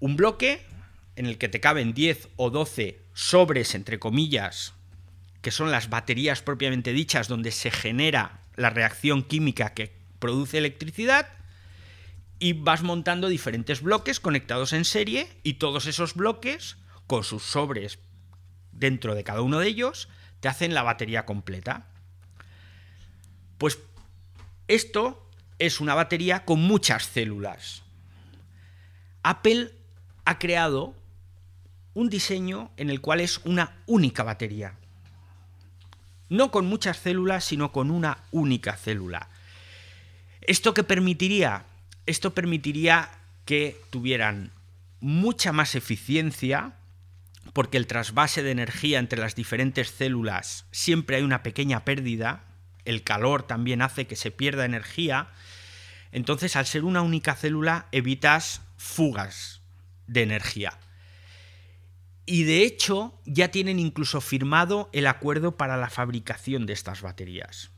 un 0.00 0.16
bloque 0.16 0.64
en 1.16 1.26
el 1.26 1.38
que 1.38 1.48
te 1.48 1.60
caben 1.60 1.94
10 1.94 2.28
o 2.36 2.50
12 2.50 3.00
sobres, 3.14 3.74
entre 3.74 3.98
comillas, 3.98 4.74
que 5.40 5.50
son 5.50 5.70
las 5.70 5.88
baterías 5.88 6.42
propiamente 6.42 6.92
dichas, 6.92 7.28
donde 7.28 7.52
se 7.52 7.70
genera 7.70 8.40
la 8.56 8.70
reacción 8.70 9.22
química 9.22 9.72
que 9.72 9.96
produce 10.18 10.58
electricidad, 10.58 11.28
y 12.38 12.52
vas 12.52 12.82
montando 12.82 13.28
diferentes 13.28 13.80
bloques 13.80 14.20
conectados 14.20 14.74
en 14.74 14.84
serie, 14.84 15.28
y 15.42 15.54
todos 15.54 15.86
esos 15.86 16.14
bloques, 16.14 16.76
con 17.06 17.24
sus 17.24 17.42
sobres 17.42 17.98
dentro 18.78 19.14
de 19.14 19.24
cada 19.24 19.42
uno 19.42 19.58
de 19.58 19.68
ellos, 19.68 20.08
te 20.40 20.48
hacen 20.48 20.74
la 20.74 20.82
batería 20.82 21.24
completa. 21.24 21.86
Pues 23.58 23.78
esto 24.68 25.30
es 25.58 25.80
una 25.80 25.94
batería 25.94 26.44
con 26.44 26.60
muchas 26.60 27.04
células. 27.06 27.82
Apple 29.22 29.72
ha 30.24 30.38
creado 30.38 30.94
un 31.94 32.10
diseño 32.10 32.70
en 32.76 32.90
el 32.90 33.00
cual 33.00 33.20
es 33.20 33.40
una 33.44 33.76
única 33.86 34.22
batería. 34.22 34.74
No 36.28 36.50
con 36.50 36.66
muchas 36.66 36.98
células, 36.98 37.44
sino 37.44 37.72
con 37.72 37.90
una 37.90 38.18
única 38.32 38.76
célula. 38.76 39.28
¿Esto 40.42 40.74
qué 40.74 40.84
permitiría? 40.84 41.64
Esto 42.04 42.34
permitiría 42.34 43.10
que 43.44 43.80
tuvieran 43.90 44.52
mucha 45.00 45.52
más 45.52 45.74
eficiencia, 45.74 46.75
porque 47.52 47.76
el 47.76 47.86
trasvase 47.86 48.42
de 48.42 48.50
energía 48.50 48.98
entre 48.98 49.20
las 49.20 49.34
diferentes 49.34 49.90
células 49.90 50.66
siempre 50.70 51.16
hay 51.16 51.22
una 51.22 51.42
pequeña 51.42 51.84
pérdida, 51.84 52.44
el 52.84 53.02
calor 53.02 53.42
también 53.42 53.82
hace 53.82 54.06
que 54.06 54.16
se 54.16 54.30
pierda 54.30 54.64
energía, 54.64 55.28
entonces 56.12 56.56
al 56.56 56.66
ser 56.66 56.84
una 56.84 57.02
única 57.02 57.34
célula 57.34 57.88
evitas 57.92 58.62
fugas 58.76 59.60
de 60.06 60.22
energía. 60.22 60.78
Y 62.24 62.42
de 62.44 62.64
hecho 62.64 63.20
ya 63.24 63.50
tienen 63.50 63.78
incluso 63.78 64.20
firmado 64.20 64.90
el 64.92 65.06
acuerdo 65.06 65.56
para 65.56 65.76
la 65.76 65.90
fabricación 65.90 66.66
de 66.66 66.72
estas 66.72 67.02
baterías. 67.02 67.70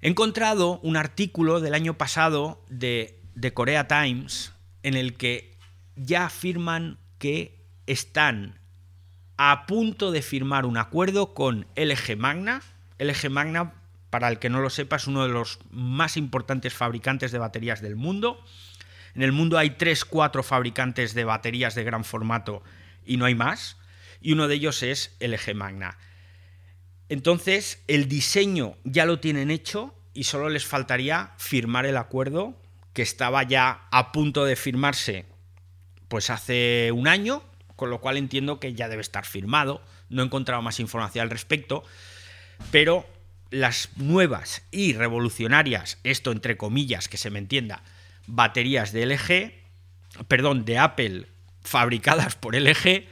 He 0.00 0.08
encontrado 0.08 0.80
un 0.80 0.96
artículo 0.96 1.60
del 1.60 1.72
año 1.72 1.96
pasado 1.96 2.62
de, 2.68 3.22
de 3.34 3.54
Korea 3.54 3.88
Times 3.88 4.52
en 4.82 4.94
el 4.94 5.16
que 5.16 5.56
ya 5.96 6.26
afirman 6.26 6.98
que 7.18 7.63
están 7.86 8.58
a 9.36 9.66
punto 9.66 10.12
de 10.12 10.22
firmar 10.22 10.66
un 10.66 10.76
acuerdo 10.76 11.34
con 11.34 11.66
LG 11.76 12.16
Magna. 12.16 12.62
LG 12.98 13.30
Magna, 13.30 13.74
para 14.10 14.28
el 14.28 14.38
que 14.38 14.50
no 14.50 14.60
lo 14.60 14.70
sepa, 14.70 14.96
es 14.96 15.06
uno 15.06 15.26
de 15.26 15.32
los 15.32 15.58
más 15.70 16.16
importantes 16.16 16.72
fabricantes 16.72 17.32
de 17.32 17.38
baterías 17.38 17.80
del 17.80 17.96
mundo. 17.96 18.42
En 19.14 19.22
el 19.22 19.32
mundo 19.32 19.58
hay 19.58 19.70
3-4 19.70 20.42
fabricantes 20.42 21.14
de 21.14 21.24
baterías 21.24 21.74
de 21.74 21.84
gran 21.84 22.04
formato 22.04 22.62
y 23.04 23.16
no 23.16 23.24
hay 23.24 23.34
más. 23.34 23.76
Y 24.20 24.32
uno 24.32 24.48
de 24.48 24.54
ellos 24.54 24.82
es 24.82 25.16
LG 25.20 25.54
Magna. 25.54 25.98
Entonces, 27.08 27.82
el 27.86 28.08
diseño 28.08 28.76
ya 28.84 29.04
lo 29.04 29.20
tienen 29.20 29.50
hecho 29.50 29.94
y 30.14 30.24
solo 30.24 30.48
les 30.48 30.64
faltaría 30.64 31.32
firmar 31.36 31.86
el 31.86 31.96
acuerdo 31.96 32.60
que 32.92 33.02
estaba 33.02 33.42
ya 33.42 33.86
a 33.90 34.12
punto 34.12 34.44
de 34.44 34.56
firmarse 34.56 35.26
pues 36.08 36.30
hace 36.30 36.92
un 36.92 37.08
año, 37.08 37.42
con 37.76 37.90
lo 37.90 38.00
cual 38.00 38.16
entiendo 38.16 38.60
que 38.60 38.74
ya 38.74 38.88
debe 38.88 39.02
estar 39.02 39.24
firmado. 39.24 39.82
No 40.08 40.22
he 40.22 40.26
encontrado 40.26 40.62
más 40.62 40.80
información 40.80 41.22
al 41.22 41.30
respecto, 41.30 41.84
pero 42.70 43.06
las 43.50 43.90
nuevas 43.96 44.62
y 44.70 44.92
revolucionarias, 44.94 45.98
esto 46.02 46.32
entre 46.32 46.56
comillas, 46.56 47.08
que 47.08 47.16
se 47.16 47.30
me 47.30 47.38
entienda, 47.38 47.82
baterías 48.26 48.92
de 48.92 49.06
LG, 49.06 50.26
perdón, 50.28 50.64
de 50.64 50.78
Apple 50.78 51.26
fabricadas 51.62 52.36
por 52.36 52.54
LG, 52.54 53.06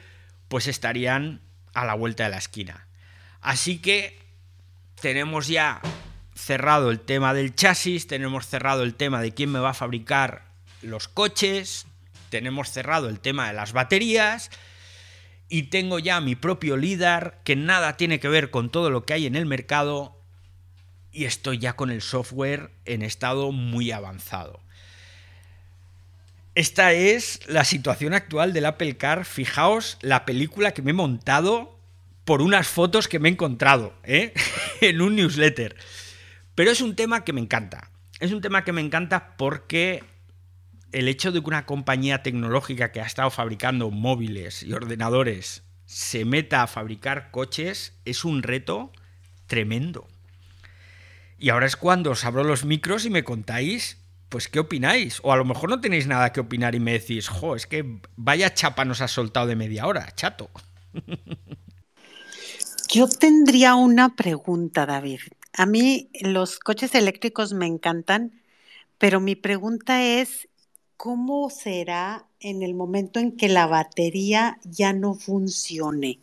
pues 0.47 0.67
estarían 0.67 1.41
a 1.73 1.85
la 1.85 1.95
vuelta 1.95 2.25
de 2.25 2.29
la 2.29 2.37
esquina. 2.37 2.87
Así 3.41 3.79
que 3.79 4.19
tenemos 5.01 5.47
ya 5.47 5.81
cerrado 6.35 6.91
el 6.91 6.99
tema 6.99 7.33
del 7.33 7.55
chasis, 7.55 8.07
tenemos 8.07 8.47
cerrado 8.47 8.83
el 8.83 8.95
tema 8.95 9.21
de 9.21 9.33
quién 9.33 9.51
me 9.51 9.59
va 9.59 9.71
a 9.71 9.75
fabricar 9.75 10.45
los 10.81 11.07
coches, 11.07 11.87
tenemos 12.33 12.71
cerrado 12.71 13.09
el 13.09 13.19
tema 13.19 13.45
de 13.47 13.53
las 13.53 13.73
baterías 13.73 14.49
y 15.49 15.63
tengo 15.63 15.99
ya 15.99 16.19
mi 16.19 16.35
propio 16.35 16.77
líder 16.77 17.35
que 17.43 17.55
nada 17.55 17.95
tiene 17.95 18.19
que 18.19 18.27
ver 18.27 18.49
con 18.49 18.71
todo 18.71 18.89
lo 18.89 19.05
que 19.05 19.13
hay 19.13 19.27
en 19.27 19.35
el 19.35 19.45
mercado 19.45 20.19
y 21.11 21.25
estoy 21.25 21.59
ya 21.59 21.73
con 21.73 21.91
el 21.91 22.01
software 22.01 22.71
en 22.85 23.03
estado 23.03 23.51
muy 23.51 23.91
avanzado. 23.91 24.61
Esta 26.55 26.93
es 26.93 27.39
la 27.47 27.65
situación 27.65 28.15
actual 28.15 28.51
del 28.51 28.65
Apple 28.65 28.97
Car. 28.97 29.25
Fijaos 29.25 29.99
la 30.01 30.25
película 30.25 30.71
que 30.71 30.81
me 30.81 30.89
he 30.89 30.95
montado 30.95 31.77
por 32.25 32.41
unas 32.41 32.67
fotos 32.67 33.07
que 33.07 33.19
me 33.19 33.29
he 33.29 33.33
encontrado 33.33 33.93
¿eh? 34.05 34.33
en 34.81 35.01
un 35.01 35.15
newsletter. 35.15 35.75
Pero 36.55 36.71
es 36.71 36.81
un 36.81 36.95
tema 36.95 37.23
que 37.23 37.33
me 37.33 37.41
encanta. 37.41 37.91
Es 38.19 38.31
un 38.31 38.41
tema 38.41 38.63
que 38.63 38.73
me 38.73 38.81
encanta 38.81 39.37
porque 39.37 40.03
el 40.93 41.07
hecho 41.07 41.31
de 41.31 41.41
que 41.41 41.47
una 41.47 41.65
compañía 41.65 42.23
tecnológica 42.23 42.91
que 42.91 43.01
ha 43.01 43.05
estado 43.05 43.29
fabricando 43.29 43.91
móviles 43.91 44.63
y 44.63 44.73
ordenadores 44.73 45.63
se 45.85 46.25
meta 46.25 46.63
a 46.63 46.67
fabricar 46.67 47.31
coches 47.31 47.93
es 48.05 48.23
un 48.23 48.43
reto 48.43 48.91
tremendo. 49.47 50.07
Y 51.37 51.49
ahora 51.49 51.65
es 51.65 51.75
cuando 51.75 52.11
os 52.11 52.23
abro 52.23 52.43
los 52.43 52.63
micros 52.63 53.05
y 53.05 53.09
me 53.09 53.23
contáis 53.23 53.97
pues 54.33 54.47
¿qué 54.47 54.57
opináis? 54.57 55.19
O 55.21 55.31
a 55.31 55.37
lo 55.37 55.45
mejor 55.45 55.69
no 55.69 55.79
tenéis 55.79 56.07
nada 56.07 56.33
que 56.33 56.39
opinar 56.39 56.73
y 56.73 56.79
me 56.79 56.93
decís, 56.93 57.27
jo, 57.27 57.55
es 57.55 57.67
que 57.67 57.99
vaya 58.15 58.51
chapa 58.51 58.83
nos 58.83 58.99
ha 59.01 59.07
soltado 59.07 59.45
de 59.45 59.55
media 59.55 59.85
hora, 59.85 60.11
chato. 60.15 60.49
Yo 62.89 63.07
tendría 63.07 63.75
una 63.75 64.15
pregunta, 64.15 64.87
David. 64.87 65.19
A 65.55 65.67
mí 65.67 66.09
los 66.19 66.57
coches 66.57 66.95
eléctricos 66.95 67.53
me 67.53 67.67
encantan, 67.67 68.41
pero 68.97 69.19
mi 69.19 69.35
pregunta 69.35 70.01
es, 70.01 70.47
¿cómo 71.03 71.49
será 71.49 72.27
en 72.39 72.63
el 72.63 72.75
momento 72.75 73.19
en 73.19 73.35
que 73.35 73.49
la 73.49 73.67
batería 73.67 74.57
ya 74.63 74.93
no 74.93 75.15
funcione? 75.15 76.19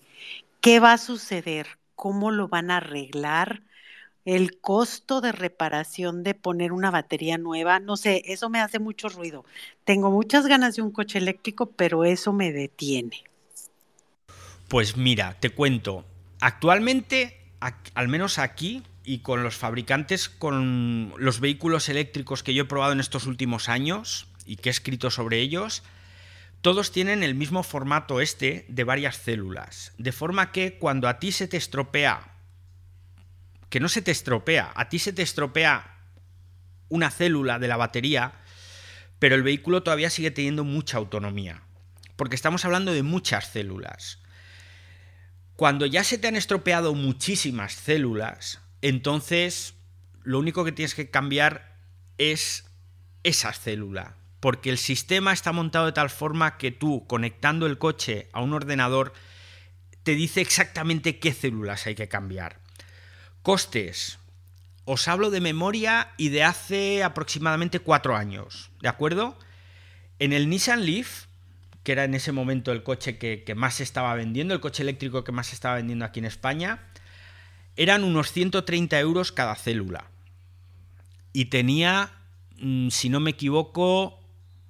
¿Qué 0.63 0.81
va 0.81 0.95
a 0.95 0.99
suceder? 0.99 1.67
¿Cómo 1.95 2.31
lo 2.31 2.49
van 2.49 2.71
a 2.71 2.79
arreglar? 2.79 3.63
el 4.25 4.59
costo 4.61 5.21
de 5.21 5.33
reparación 5.33 6.23
de 6.23 6.35
poner 6.35 6.73
una 6.73 6.91
batería 6.91 7.37
nueva, 7.39 7.81
no 7.81 7.97
sé, 7.97 8.23
eso 8.27 8.51
me 8.51 8.61
hace 8.61 8.79
mucho 8.79 9.09
ruido. 9.09 9.45
Tengo 9.85 10.11
muchas 10.11 10.47
ganas 10.47 10.77
de 10.77 10.83
un 10.83 10.93
coche 10.93 11.19
eléctrico, 11.19 11.67
pero 11.67 12.05
eso 12.05 12.33
me 12.33 12.53
detiene. 12.53 13.25
Pues 14.69 14.97
mira, 14.97 15.37
te 15.41 15.51
cuento, 15.51 16.05
actualmente, 16.41 17.39
al 17.95 18.09
menos 18.09 18.39
aquí 18.39 18.83
y 19.05 19.19
con 19.19 19.43
los 19.43 19.57
fabricantes, 19.57 20.29
con 20.29 21.15
los 21.17 21.41
vehículos 21.41 21.89
eléctricos 21.89 22.43
que 22.43 22.55
yo 22.55 22.65
he 22.65 22.67
probado 22.67 22.93
en 22.93 23.01
estos 23.01 23.27
últimos 23.27 23.69
años 23.71 24.30
y 24.45 24.57
que 24.57 24.69
he 24.69 24.73
escrito 24.73 25.11
sobre 25.11 25.41
ellos, 25.41 25.83
todos 26.61 26.93
tienen 26.93 27.23
el 27.23 27.35
mismo 27.35 27.63
formato 27.63 28.21
este 28.21 28.67
de 28.69 28.85
varias 28.85 29.17
células, 29.17 29.93
de 29.99 30.13
forma 30.13 30.53
que 30.53 30.79
cuando 30.79 31.09
a 31.09 31.19
ti 31.19 31.33
se 31.33 31.49
te 31.49 31.57
estropea 31.57 32.31
que 33.71 33.81
no 33.81 33.89
se 33.89 34.03
te 34.03 34.11
estropea. 34.11 34.73
A 34.75 34.89
ti 34.89 34.99
se 34.99 35.13
te 35.15 35.23
estropea 35.23 35.97
una 36.89 37.11
célula 37.11 37.59
de 37.59 37.69
la 37.69 37.77
batería, 37.77 38.35
pero 39.21 39.37
el 39.37 39.45
vehículo 39.45 39.83
todavía 39.83 40.11
sigue 40.11 40.33
teniendo 40.33 40.65
mucha 40.65 40.99
autonomía. 40.99 41.63
Porque 42.17 42.35
estamos 42.35 42.65
hablando 42.65 42.93
de 42.93 43.05
muchas 43.05 43.47
células. 43.47 44.19
Cuando 45.55 45.87
ya 45.87 46.05
se 46.05 46.19
te 46.19 46.29
han 46.29 46.37
estropeado 46.37 46.95
muchísimas 46.95 47.75
células, 47.75 48.61
entonces 48.83 49.75
lo 50.25 50.39
único 50.39 50.65
que 50.65 50.73
tienes 50.73 50.95
que 50.95 51.11
cambiar 51.11 51.77
es 52.19 52.65
esa 53.23 53.53
célula. 53.53 54.17
Porque 54.41 54.71
el 54.71 54.79
sistema 54.79 55.33
está 55.33 55.53
montado 55.53 55.87
de 55.87 55.93
tal 55.93 56.11
forma 56.11 56.57
que 56.57 56.71
tú, 56.71 57.07
conectando 57.07 57.67
el 57.67 57.79
coche 57.79 58.29
a 58.33 58.41
un 58.41 58.53
ordenador, 58.55 59.13
te 60.03 60.15
dice 60.15 60.41
exactamente 60.41 61.19
qué 61.19 61.33
células 61.33 61.87
hay 61.87 61.95
que 61.95 62.09
cambiar. 62.09 62.59
Costes. 63.43 64.19
Os 64.87 65.07
hablo 65.09 65.31
de 65.31 65.41
memoria 65.41 66.13
y 66.17 66.31
de 66.31 66.43
hace 66.43 67.05
aproximadamente 67.05 67.79
cuatro 67.79 68.17
años, 68.17 68.71
¿de 68.81 68.89
acuerdo? 68.89 69.39
En 70.19 70.33
el 70.33 70.49
Nissan 70.49 70.85
Leaf, 70.85 71.27
que 71.83 71.93
era 71.93 72.05
en 72.05 72.15
ese 72.15 72.33
momento 72.33 72.73
el 72.73 72.83
coche 72.83 73.19
que, 73.19 73.55
más 73.55 73.75
se 73.75 73.83
estaba 73.83 74.15
vendiendo, 74.15 74.53
el 74.53 74.61
coche 74.61 74.83
eléctrico 74.83 75.25
que 75.25 75.33
más 75.33 75.49
se 75.49 75.55
estaba 75.55 75.77
vendiendo 75.77 76.05
aquí 76.05 76.19
en 76.19 76.27
España, 76.27 76.81
eran 77.77 78.05
unos 78.05 78.33
130 78.33 78.99
euros 79.01 79.33
cada 79.33 79.55
célula. 79.55 80.11
Y 81.33 81.47
tenía, 81.47 82.13
mm, 82.59 82.89
si 82.89 83.09
no 83.09 83.21
me 83.21 83.31
equivoco, 83.31 84.20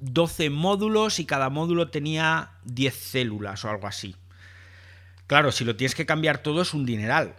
12 0.01 0.51
módulos 0.51 1.19
y 1.21 1.27
cada 1.27 1.51
módulo 1.51 1.91
tenía 1.91 2.53
10 2.65 2.95
células 2.95 3.65
o 3.65 3.71
algo 3.71 3.87
así. 3.87 4.17
Claro, 5.27 5.53
si 5.53 5.65
lo 5.65 5.77
tienes 5.77 5.95
que 5.95 6.07
cambiar 6.07 6.39
todo 6.39 6.63
es 6.63 6.75
un 6.75 6.85
dineral 6.85 7.37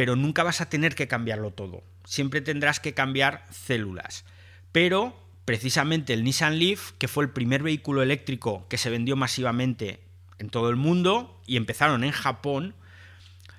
pero 0.00 0.16
nunca 0.16 0.42
vas 0.42 0.62
a 0.62 0.70
tener 0.70 0.94
que 0.94 1.08
cambiarlo 1.08 1.50
todo. 1.50 1.84
Siempre 2.06 2.40
tendrás 2.40 2.80
que 2.80 2.94
cambiar 2.94 3.44
células. 3.50 4.24
Pero 4.72 5.14
precisamente 5.44 6.14
el 6.14 6.24
Nissan 6.24 6.58
Leaf, 6.58 6.92
que 6.92 7.06
fue 7.06 7.22
el 7.22 7.30
primer 7.30 7.62
vehículo 7.62 8.02
eléctrico 8.02 8.66
que 8.68 8.78
se 8.78 8.88
vendió 8.88 9.14
masivamente 9.14 10.00
en 10.38 10.48
todo 10.48 10.70
el 10.70 10.76
mundo 10.76 11.38
y 11.46 11.58
empezaron 11.58 12.02
en 12.02 12.12
Japón, 12.12 12.74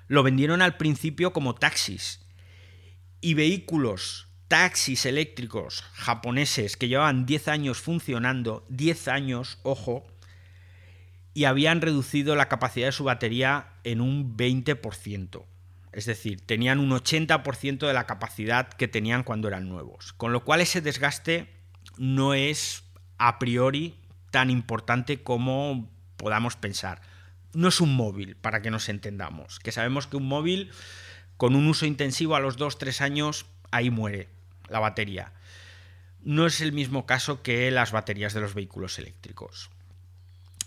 lo 0.08 0.24
vendieron 0.24 0.62
al 0.62 0.76
principio 0.76 1.32
como 1.32 1.54
taxis. 1.54 2.26
Y 3.20 3.34
vehículos, 3.34 4.26
taxis 4.52 5.06
eléctricos 5.06 5.82
japoneses 5.94 6.76
que 6.76 6.88
llevaban 6.88 7.24
10 7.24 7.48
años 7.48 7.80
funcionando, 7.80 8.66
10 8.68 9.08
años, 9.08 9.58
ojo, 9.62 10.06
y 11.32 11.44
habían 11.44 11.80
reducido 11.80 12.36
la 12.36 12.50
capacidad 12.50 12.88
de 12.88 12.92
su 12.92 13.04
batería 13.04 13.68
en 13.82 14.02
un 14.02 14.36
20%. 14.36 15.46
Es 15.92 16.04
decir, 16.04 16.42
tenían 16.44 16.80
un 16.80 16.90
80% 16.90 17.86
de 17.86 17.94
la 17.94 18.04
capacidad 18.04 18.68
que 18.68 18.88
tenían 18.88 19.22
cuando 19.22 19.48
eran 19.48 19.70
nuevos. 19.70 20.12
Con 20.12 20.34
lo 20.34 20.44
cual 20.44 20.60
ese 20.60 20.82
desgaste 20.82 21.48
no 21.96 22.34
es 22.34 22.84
a 23.16 23.38
priori 23.38 23.94
tan 24.30 24.50
importante 24.50 25.22
como 25.22 25.90
podamos 26.18 26.56
pensar. 26.56 27.00
No 27.54 27.68
es 27.68 27.80
un 27.80 27.96
móvil, 27.96 28.36
para 28.36 28.60
que 28.60 28.70
nos 28.70 28.90
entendamos, 28.90 29.60
que 29.60 29.72
sabemos 29.72 30.06
que 30.06 30.18
un 30.18 30.28
móvil 30.28 30.72
con 31.38 31.56
un 31.56 31.68
uso 31.68 31.86
intensivo 31.86 32.36
a 32.36 32.40
los 32.40 32.58
2-3 32.58 33.00
años, 33.00 33.46
ahí 33.70 33.88
muere 33.88 34.41
la 34.72 34.80
batería. 34.80 35.32
No 36.24 36.46
es 36.46 36.60
el 36.60 36.72
mismo 36.72 37.06
caso 37.06 37.42
que 37.42 37.70
las 37.70 37.92
baterías 37.92 38.34
de 38.34 38.40
los 38.40 38.54
vehículos 38.54 38.98
eléctricos. 38.98 39.70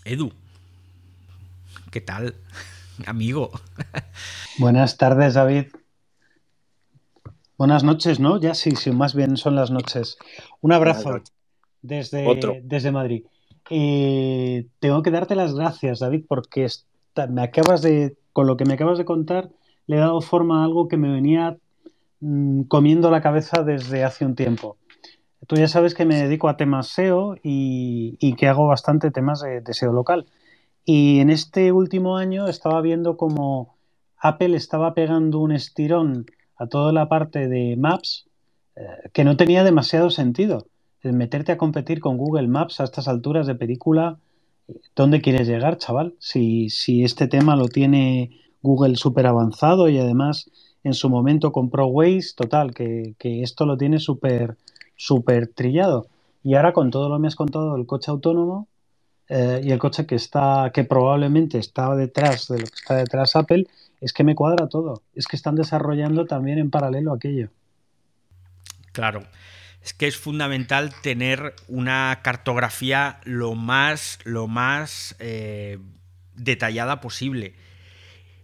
Edu, 0.04 0.32
¿qué 1.90 2.00
tal, 2.00 2.34
amigo? 3.06 3.50
Buenas 4.58 4.96
tardes, 4.96 5.34
David. 5.34 5.66
Buenas 7.58 7.84
noches, 7.84 8.20
¿no? 8.20 8.38
Ya 8.38 8.54
sí, 8.54 8.72
sí, 8.72 8.90
más 8.90 9.14
bien 9.14 9.36
son 9.36 9.56
las 9.56 9.70
noches. 9.70 10.18
Un 10.60 10.72
abrazo 10.72 11.22
desde, 11.82 12.60
desde 12.62 12.92
Madrid. 12.92 13.24
Eh, 13.70 14.66
tengo 14.78 15.02
que 15.02 15.10
darte 15.10 15.34
las 15.34 15.54
gracias, 15.54 16.00
David, 16.00 16.24
porque 16.28 16.68
me 17.30 17.42
acabas 17.42 17.82
de, 17.82 18.16
con 18.32 18.46
lo 18.46 18.56
que 18.56 18.66
me 18.66 18.74
acabas 18.74 18.98
de 18.98 19.06
contar, 19.06 19.50
le 19.86 19.96
he 19.96 20.00
dado 20.00 20.20
forma 20.20 20.60
a 20.60 20.64
algo 20.64 20.86
que 20.86 20.98
me 20.98 21.10
venía 21.10 21.56
mm, 22.20 22.62
comiendo 22.62 23.10
la 23.10 23.22
cabeza 23.22 23.62
desde 23.62 24.04
hace 24.04 24.24
un 24.24 24.34
tiempo. 24.34 24.76
Tú 25.46 25.56
ya 25.56 25.68
sabes 25.68 25.94
que 25.94 26.04
me 26.04 26.16
dedico 26.16 26.48
a 26.48 26.56
temas 26.56 26.88
SEO 26.88 27.36
y, 27.42 28.34
que 28.36 28.48
hago 28.48 28.66
bastante 28.66 29.10
temas 29.10 29.40
de, 29.40 29.62
SEO 29.72 29.92
local. 29.92 30.26
Y 30.84 31.20
en 31.20 31.30
este 31.30 31.72
último 31.72 32.16
año 32.16 32.48
estaba 32.48 32.80
viendo 32.80 33.16
como 33.16 33.76
Apple 34.18 34.56
estaba 34.56 34.94
pegando 34.94 35.38
un 35.38 35.52
estirón 35.52 36.26
a 36.56 36.66
toda 36.66 36.92
la 36.92 37.08
parte 37.08 37.48
de 37.48 37.76
Maps 37.76 38.26
eh, 38.76 38.82
que 39.12 39.24
no 39.24 39.36
tenía 39.36 39.62
demasiado 39.62 40.10
sentido. 40.10 40.66
El 41.02 41.12
meterte 41.12 41.52
a 41.52 41.58
competir 41.58 42.00
con 42.00 42.16
Google 42.16 42.48
Maps 42.48 42.80
a 42.80 42.84
estas 42.84 43.06
alturas 43.06 43.46
de 43.46 43.54
película, 43.54 44.18
¿dónde 44.96 45.20
quieres 45.20 45.46
llegar, 45.46 45.78
chaval? 45.78 46.14
Si, 46.18 46.70
si 46.70 47.04
este 47.04 47.28
tema 47.28 47.54
lo 47.54 47.68
tiene 47.68 48.40
Google 48.62 48.96
súper 48.96 49.26
avanzado 49.26 49.88
y 49.88 49.98
además 49.98 50.50
en 50.86 50.94
su 50.94 51.10
momento 51.10 51.50
compró 51.50 51.86
Waze, 51.86 52.34
total, 52.36 52.72
que, 52.72 53.14
esto 53.20 53.66
lo 53.66 53.76
tiene 53.76 53.98
súper 53.98 54.56
súper 54.94 55.48
trillado. 55.48 56.06
Y 56.44 56.54
ahora 56.54 56.72
con 56.72 56.92
todo 56.92 57.08
lo 57.08 57.16
que 57.16 57.22
me 57.22 57.28
has 57.28 57.34
contado 57.34 57.74
del 57.74 57.86
coche 57.86 58.10
autónomo 58.10 58.68
eh, 59.28 59.60
y 59.64 59.72
el 59.72 59.80
coche 59.80 60.06
que 60.06 60.14
está, 60.14 60.70
que 60.72 60.84
probablemente 60.84 61.58
está 61.58 61.94
detrás 61.96 62.46
de 62.46 62.60
lo 62.60 62.66
que 62.66 62.74
está 62.74 62.94
detrás 62.94 63.34
Apple, 63.34 63.66
es 64.00 64.12
que 64.12 64.22
me 64.22 64.36
cuadra 64.36 64.68
todo. 64.68 65.02
Es 65.14 65.26
que 65.26 65.34
están 65.34 65.56
desarrollando 65.56 66.24
también 66.26 66.58
en 66.58 66.70
paralelo 66.70 67.12
aquello. 67.12 67.50
Claro. 68.92 69.24
Es 69.82 69.92
que 69.92 70.06
es 70.06 70.16
fundamental 70.16 70.92
tener 71.02 71.54
una 71.66 72.20
cartografía 72.22 73.20
lo 73.24 73.54
más, 73.54 74.20
lo 74.24 74.46
más 74.46 75.16
eh, 75.18 75.78
detallada 76.34 77.00
posible. 77.00 77.54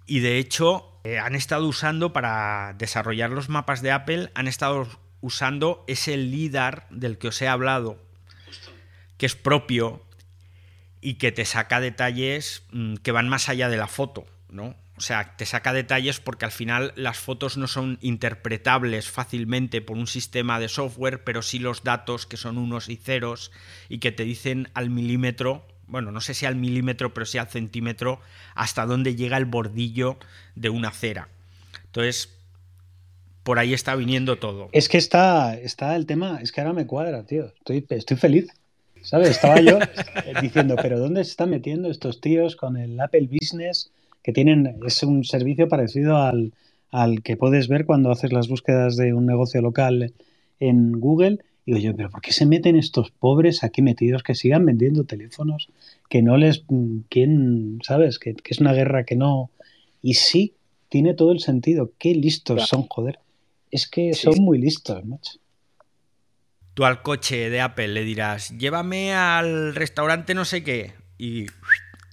Y 0.07 0.21
de 0.21 0.39
hecho, 0.39 0.92
eh, 1.05 1.19
han 1.19 1.35
estado 1.35 1.67
usando 1.67 2.13
para 2.13 2.75
desarrollar 2.79 3.31
los 3.31 3.49
mapas 3.49 3.83
de 3.83 3.91
Apple, 3.91 4.31
han 4.35 4.49
estado 4.49 4.87
usando 5.21 5.85
ese 5.87 6.17
LIDAR 6.17 6.87
del 6.91 7.19
que 7.19 7.29
os 7.29 7.43
he 7.43 7.49
hablado, 7.49 7.99
que 9.17 9.27
es 9.27 9.35
propio 9.35 10.05
y 11.01 11.15
que 11.15 11.33
te 11.33 11.45
saca 11.45 11.81
detalles 11.81 12.65
mm, 12.71 12.97
que 12.97 13.13
van 13.13 13.29
más 13.29 13.49
allá 13.49 13.69
de 13.69 13.77
la 13.77 13.89
foto, 13.89 14.27
¿no? 14.49 14.77
O 14.97 15.01
sea, 15.01 15.37
te 15.37 15.47
saca 15.47 15.73
detalles 15.73 16.21
porque 16.21 16.45
al 16.45 16.53
final 16.53 16.93
las 16.95 17.19
fotos 17.19 17.57
no 17.57 17.67
son 17.67 17.99
interpretables 18.03 19.11
fácilmente 19.11 19.81
por 19.81 19.97
un 19.97 20.07
sistema 20.07 20.61
de 20.61 20.69
software, 20.69 21.25
pero 21.25 21.43
sí 21.43 21.59
los 21.59 21.83
datos 21.83 22.27
que 22.27 22.37
son 22.37 22.59
unos 22.59 22.89
y 22.89 22.97
ceros 22.97 23.51
y 23.89 23.99
que 23.99 24.13
te 24.13 24.25
dicen 24.25 24.71
al 24.75 24.91
milímetro, 24.91 25.67
bueno, 25.93 26.11
no 26.11 26.21
sé 26.21 26.35
si 26.35 26.45
al 26.45 26.57
milímetro, 26.57 27.15
pero 27.15 27.25
sí 27.25 27.39
al 27.39 27.49
centímetro, 27.49 28.21
hasta 28.57 28.85
dónde 28.85 29.15
llega 29.15 29.37
el 29.37 29.45
bordillo 29.45 30.17
de 30.57 30.69
una 30.69 30.91
cera. 30.91 31.29
Entonces, 31.85 32.31
por 33.45 33.61
ahí 33.61 33.73
está 33.73 33.95
viniendo 33.95 34.37
todo. 34.37 34.69
Es 34.73 34.89
que 34.89 34.99
está, 34.99 35.55
está 35.55 35.95
el 35.95 36.07
tema, 36.07 36.41
es 36.43 36.51
que 36.51 36.61
ahora 36.61 36.73
me 36.73 36.87
cuadra, 36.87 37.25
tío. 37.25 37.53
Estoy, 37.59 37.87
estoy 37.91 38.17
feliz. 38.17 38.49
¿Sabes? 39.03 39.31
Estaba 39.31 39.61
yo 39.61 39.79
diciendo, 40.43 40.77
pero 40.81 40.99
¿dónde 40.99 41.23
se 41.25 41.31
están 41.31 41.51
metiendo 41.51 41.91
estos 41.91 42.21
tíos 42.21 42.57
con 42.57 42.77
el 42.77 42.99
Apple 43.01 43.29
Business? 43.31 43.93
que 44.23 44.33
tienen, 44.33 44.79
es 44.87 45.03
un 45.03 45.25
servicio 45.25 45.69
parecido 45.69 46.17
al, 46.17 46.53
que 47.23 47.37
puedes 47.37 47.69
ver 47.69 47.85
cuando 47.87 48.11
haces 48.11 48.33
las 48.33 48.49
búsquedas 48.49 48.97
de 48.97 49.15
un 49.15 49.27
negocio 49.27 49.61
local 49.61 50.13
en 50.61 50.93
Google. 50.93 51.39
Y 51.65 51.73
digo 51.73 51.85
yo, 51.85 51.97
pero 51.97 52.11
¿por 52.11 52.21
qué 52.21 52.33
se 52.33 52.47
meten 52.47 52.77
estos 52.77 53.11
pobres 53.11 53.63
aquí 53.63 53.83
metidos 53.83 54.23
que 54.23 54.35
sigan 54.35 54.67
vendiendo 54.67 55.05
teléfonos? 55.05 55.69
Que 56.09 56.23
no 56.23 56.37
les... 56.37 56.65
¿Quién? 57.09 57.79
¿Sabes? 57.83 58.19
Que, 58.19 58.35
es 58.45 58.61
una 58.61 58.73
guerra 58.73 59.05
que 59.05 59.17
no... 59.17 59.51
Y 60.03 60.15
sí, 60.15 60.57
tiene 60.89 61.15
todo 61.15 61.33
el 61.33 61.41
sentido. 61.41 61.93
Qué 61.99 62.15
listos 62.15 62.67
son, 62.67 62.87
joder. 62.89 63.21
Es 63.71 63.89
que 63.89 64.13
son 64.15 64.43
muy 64.43 64.59
listos, 64.59 65.05
macho. 65.05 65.39
Tú 66.75 66.85
al 66.85 67.03
coche 67.03 67.51
de 67.51 67.61
Apple 67.61 67.89
le 67.89 68.03
dirás, 68.03 68.57
llévame 68.59 69.13
al 69.13 69.75
restaurante 69.75 70.35
no 70.35 70.45
sé 70.45 70.65
qué. 70.65 70.95
Y 71.19 71.47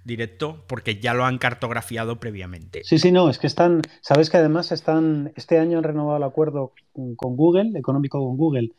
directo 0.04 0.66
porque 0.68 1.00
ya 1.00 1.14
lo 1.14 1.26
han 1.26 1.38
cartografiado 1.38 2.20
previamente. 2.20 2.84
Sí, 2.84 3.00
sí, 3.00 3.12
no, 3.12 3.30
es 3.30 3.40
que 3.40 3.48
están, 3.48 3.82
sabes 4.02 4.30
que 4.30 4.38
además 4.38 4.72
están, 4.72 5.32
este 5.36 5.58
año 5.58 5.78
han 5.78 5.84
renovado 5.84 6.18
el 6.18 6.24
acuerdo 6.24 6.74
con 7.16 7.36
Google, 7.36 7.78
económico 7.78 8.20
con 8.20 8.38
Google, 8.38 8.72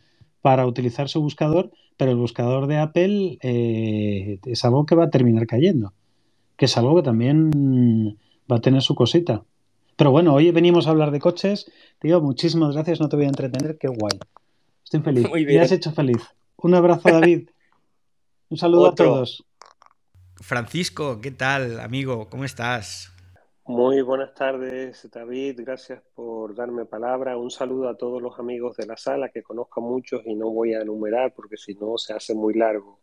para 0.43 0.67
utilizar 0.67 1.09
su 1.09 1.21
buscador, 1.21 1.71
pero 1.97 2.11
el 2.11 2.17
buscador 2.17 2.67
de 2.67 2.79
Apple 2.79 3.39
eh, 3.43 4.39
es 4.45 4.65
algo 4.65 4.87
que 4.87 4.95
va 4.95 5.05
a 5.05 5.11
terminar 5.11 5.47
cayendo, 5.47 5.93
que 6.57 6.65
es 6.65 6.77
algo 6.77 6.97
que 6.97 7.03
también 7.03 8.17
va 8.51 8.57
a 8.57 8.61
tener 8.61 8.83
su 8.83 8.95
cosita. 8.95 9.43
Pero 9.97 10.11
bueno, 10.11 10.33
hoy 10.33 10.51
venimos 10.51 10.87
a 10.87 10.91
hablar 10.91 11.11
de 11.11 11.21
coches. 11.21 11.71
Digo, 12.01 12.21
muchísimas 12.23 12.75
gracias, 12.75 13.01
no 13.01 13.09
te 13.09 13.17
voy 13.17 13.27
a 13.27 13.29
entretener, 13.29 13.77
qué 13.79 13.89
guay. 13.89 14.19
Estoy 14.83 15.01
feliz. 15.01 15.29
Me 15.31 15.61
has 15.61 15.73
hecho 15.73 15.93
feliz. 15.93 16.23
Un 16.57 16.75
abrazo, 16.75 17.11
David. 17.11 17.51
Un 18.49 18.57
saludo 18.57 18.89
a 18.89 18.95
todos. 18.95 19.45
Francisco, 20.37 21.21
¿qué 21.21 21.31
tal, 21.31 21.81
amigo? 21.81 22.31
¿Cómo 22.31 22.45
estás? 22.45 23.10
Muy 23.73 24.03
buenas 24.03 24.35
tardes, 24.35 25.09
David. 25.13 25.61
Gracias 25.63 26.03
por 26.17 26.57
darme 26.57 26.87
palabra. 26.87 27.39
Un 27.39 27.53
saludo 27.53 27.89
a 27.89 27.97
todos 27.97 28.21
los 28.21 28.37
amigos 28.41 28.77
de 28.77 28.85
la 28.85 28.97
sala, 28.97 29.29
que 29.29 29.45
conozco 29.45 29.81
muchos 29.81 30.23
y 30.27 30.35
no 30.35 30.51
voy 30.51 30.75
a 30.75 30.81
enumerar 30.81 31.33
porque 31.33 31.57
si 31.57 31.75
no 31.75 31.97
se 31.97 32.13
hace 32.13 32.35
muy 32.35 32.55
largo 32.55 32.99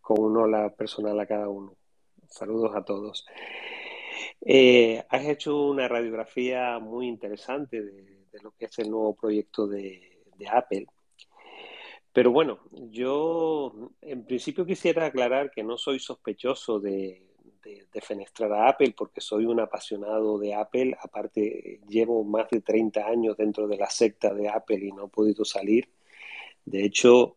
con 0.00 0.18
uno 0.18 0.48
la 0.48 0.70
personal 0.70 1.20
a 1.20 1.26
cada 1.26 1.48
uno. 1.48 1.76
Saludos 2.28 2.74
a 2.74 2.84
todos. 2.84 3.24
Eh, 4.40 5.04
has 5.08 5.24
hecho 5.24 5.56
una 5.56 5.86
radiografía 5.86 6.80
muy 6.80 7.06
interesante 7.06 7.80
de, 7.80 8.26
lo 8.42 8.50
que 8.50 8.64
es 8.64 8.76
el 8.80 8.90
nuevo 8.90 9.14
proyecto 9.14 9.68
de 9.68 10.20
Apple 10.52 10.86
pero 12.12 12.32
bueno, 12.32 12.58
yo 12.72 13.92
en 14.00 14.24
principio 14.24 14.66
quisiera 14.66 15.06
aclarar 15.06 15.52
que 15.52 15.62
no 15.62 15.78
soy 15.78 16.00
sospechoso 16.00 16.80
de, 16.80 17.27
fenestrar 18.00 18.52
a 18.52 18.68
Apple 18.68 18.94
porque 18.96 19.20
soy 19.20 19.46
un 19.46 19.60
apasionado 19.60 20.38
de 20.38 20.54
Apple. 20.54 20.96
Aparte, 21.00 21.80
llevo 21.88 22.24
más 22.24 22.48
de 22.50 22.60
30 22.60 23.06
años 23.06 23.36
dentro 23.36 23.66
de 23.68 23.76
la 23.76 23.90
secta 23.90 24.34
de 24.34 24.48
Apple 24.48 24.84
y 24.84 24.92
no 24.92 25.06
he 25.06 25.08
podido 25.08 25.44
salir. 25.44 25.88
De 26.64 26.84
hecho, 26.84 27.36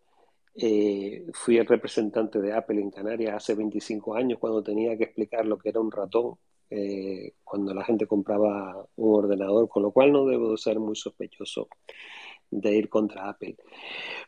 eh, 0.56 1.26
fui 1.34 1.58
el 1.58 1.66
representante 1.66 2.42
de 2.42 2.54
Apple 2.54 2.82
en 2.82 2.92
Canarias 2.92 3.36
hace 3.36 3.56
25 3.56 4.16
años 4.16 4.40
cuando 4.40 4.62
tenía 4.64 4.98
que 4.98 5.06
explicar 5.06 5.46
lo 5.46 5.58
que 5.58 5.70
era 5.70 5.80
un 5.80 5.92
ratón 5.92 6.38
eh, 6.70 7.34
cuando 7.44 7.74
la 7.74 7.84
gente 7.84 8.08
compraba 8.08 8.86
un 8.96 9.16
ordenador, 9.16 9.68
con 9.68 9.84
lo 9.84 9.92
cual 9.92 10.12
no 10.12 10.26
debo 10.26 10.56
ser 10.56 10.80
muy 10.80 10.96
sospechoso 10.96 11.68
de 12.52 12.76
ir 12.76 12.90
contra 12.90 13.30
Apple. 13.30 13.56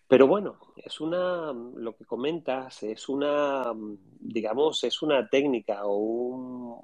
Pero 0.08 0.28
bueno, 0.28 0.58
es 0.78 1.00
una, 1.02 1.54
lo 1.54 1.96
que 1.96 2.06
comentas, 2.06 2.82
es 2.84 3.10
una, 3.10 3.74
digamos, 4.20 4.84
es 4.84 5.02
una 5.02 5.30
técnica 5.30 5.82
o, 5.84 6.80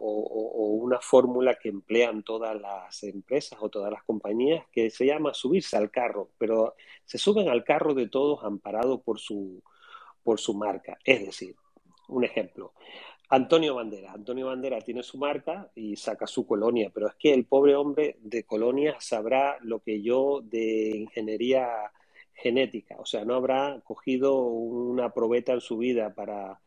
una 0.82 0.99
fórmula 0.99 1.56
que 1.56 1.69
emplean 1.69 2.23
todas 2.23 2.60
las 2.60 3.04
empresas 3.04 3.60
o 3.62 3.69
todas 3.69 3.92
las 3.92 4.04
compañías 4.04 4.65
que 4.71 4.90
se 4.90 5.06
llama 5.06 5.33
subirse 5.33 5.77
al 5.77 5.92
carro, 5.92 6.29
pero 6.37 6.75
se 7.06 7.17
suben 7.17 7.50
al 7.50 7.63
carro 7.63 7.94
de 7.94 8.08
todos 8.08 8.44
amparado 8.44 9.02
por 9.02 9.19
su, 9.19 9.62
por 10.23 10.40
su 10.40 10.54
marca. 10.56 10.98
Es 11.04 11.25
decir, 11.25 11.56
un 12.08 12.23
ejemplo, 12.23 12.73
Antonio 13.30 13.75
Bandera. 13.75 14.13
Antonio 14.13 14.48
Bandera 14.48 14.82
tiene 14.82 15.04
su 15.04 15.17
marca 15.17 15.69
y 15.75 15.96
saca 15.96 16.25
su 16.25 16.48
colonia, 16.48 16.90
pero 16.94 17.08
es 17.08 17.15
que 17.15 17.34
el 17.34 17.46
pobre 17.46 17.75
hombre 17.75 18.17
de 18.21 18.44
colonia 18.44 18.98
sabrá 19.00 19.58
lo 19.62 19.80
que 19.82 20.02
yo 20.02 20.42
de 20.44 20.98
ingeniería 20.98 21.92
genética, 22.34 22.96
o 22.98 23.06
sea, 23.06 23.25
no 23.25 23.36
habrá 23.36 23.82
cogido 23.84 24.38
una 24.44 25.13
probeta 25.13 25.54
en 25.54 25.62
su 25.62 25.77
vida 25.77 26.13
para, 26.15 26.60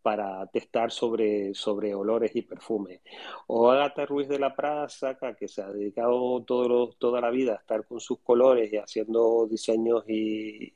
para 0.00 0.46
testar 0.46 0.92
sobre, 0.92 1.52
sobre 1.54 1.94
olores 1.94 2.34
y 2.36 2.42
perfumes. 2.42 3.00
O 3.48 3.70
Agatha 3.70 4.06
Ruiz 4.06 4.28
de 4.28 4.38
la 4.38 4.54
Prada 4.54 4.88
saca 4.88 5.34
que 5.34 5.48
se 5.48 5.62
ha 5.62 5.68
dedicado 5.68 6.42
todo 6.44 6.92
toda 6.92 7.20
la 7.20 7.30
vida 7.30 7.52
a 7.54 7.56
estar 7.56 7.84
con 7.86 8.00
sus 8.00 8.20
colores 8.20 8.72
y 8.72 8.76
haciendo 8.76 9.46
diseños 9.50 10.04
y 10.08 10.72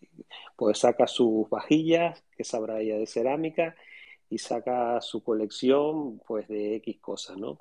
pues 0.56 0.78
saca 0.78 1.06
sus 1.06 1.48
vajillas, 1.48 2.24
que 2.36 2.44
sabrá 2.44 2.80
ella 2.80 2.98
de 2.98 3.06
cerámica, 3.06 3.76
y 4.30 4.38
saca 4.38 5.00
su 5.00 5.22
colección 5.22 6.20
pues 6.26 6.48
de 6.48 6.76
X 6.76 6.98
cosas, 7.00 7.36
¿no? 7.36 7.60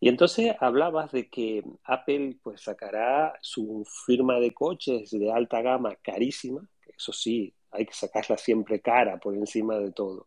Y 0.00 0.08
entonces 0.08 0.54
hablabas 0.60 1.12
de 1.12 1.28
que 1.28 1.64
Apple 1.84 2.38
pues 2.42 2.62
sacará 2.62 3.38
su 3.40 3.86
firma 4.06 4.38
de 4.40 4.52
coches 4.52 5.10
de 5.10 5.32
alta 5.32 5.62
gama 5.62 5.96
carísima, 5.96 6.66
eso 6.96 7.12
sí, 7.12 7.52
hay 7.70 7.86
que 7.86 7.94
sacarla 7.94 8.38
siempre 8.38 8.80
cara 8.80 9.18
por 9.18 9.34
encima 9.34 9.78
de 9.78 9.92
todo. 9.92 10.26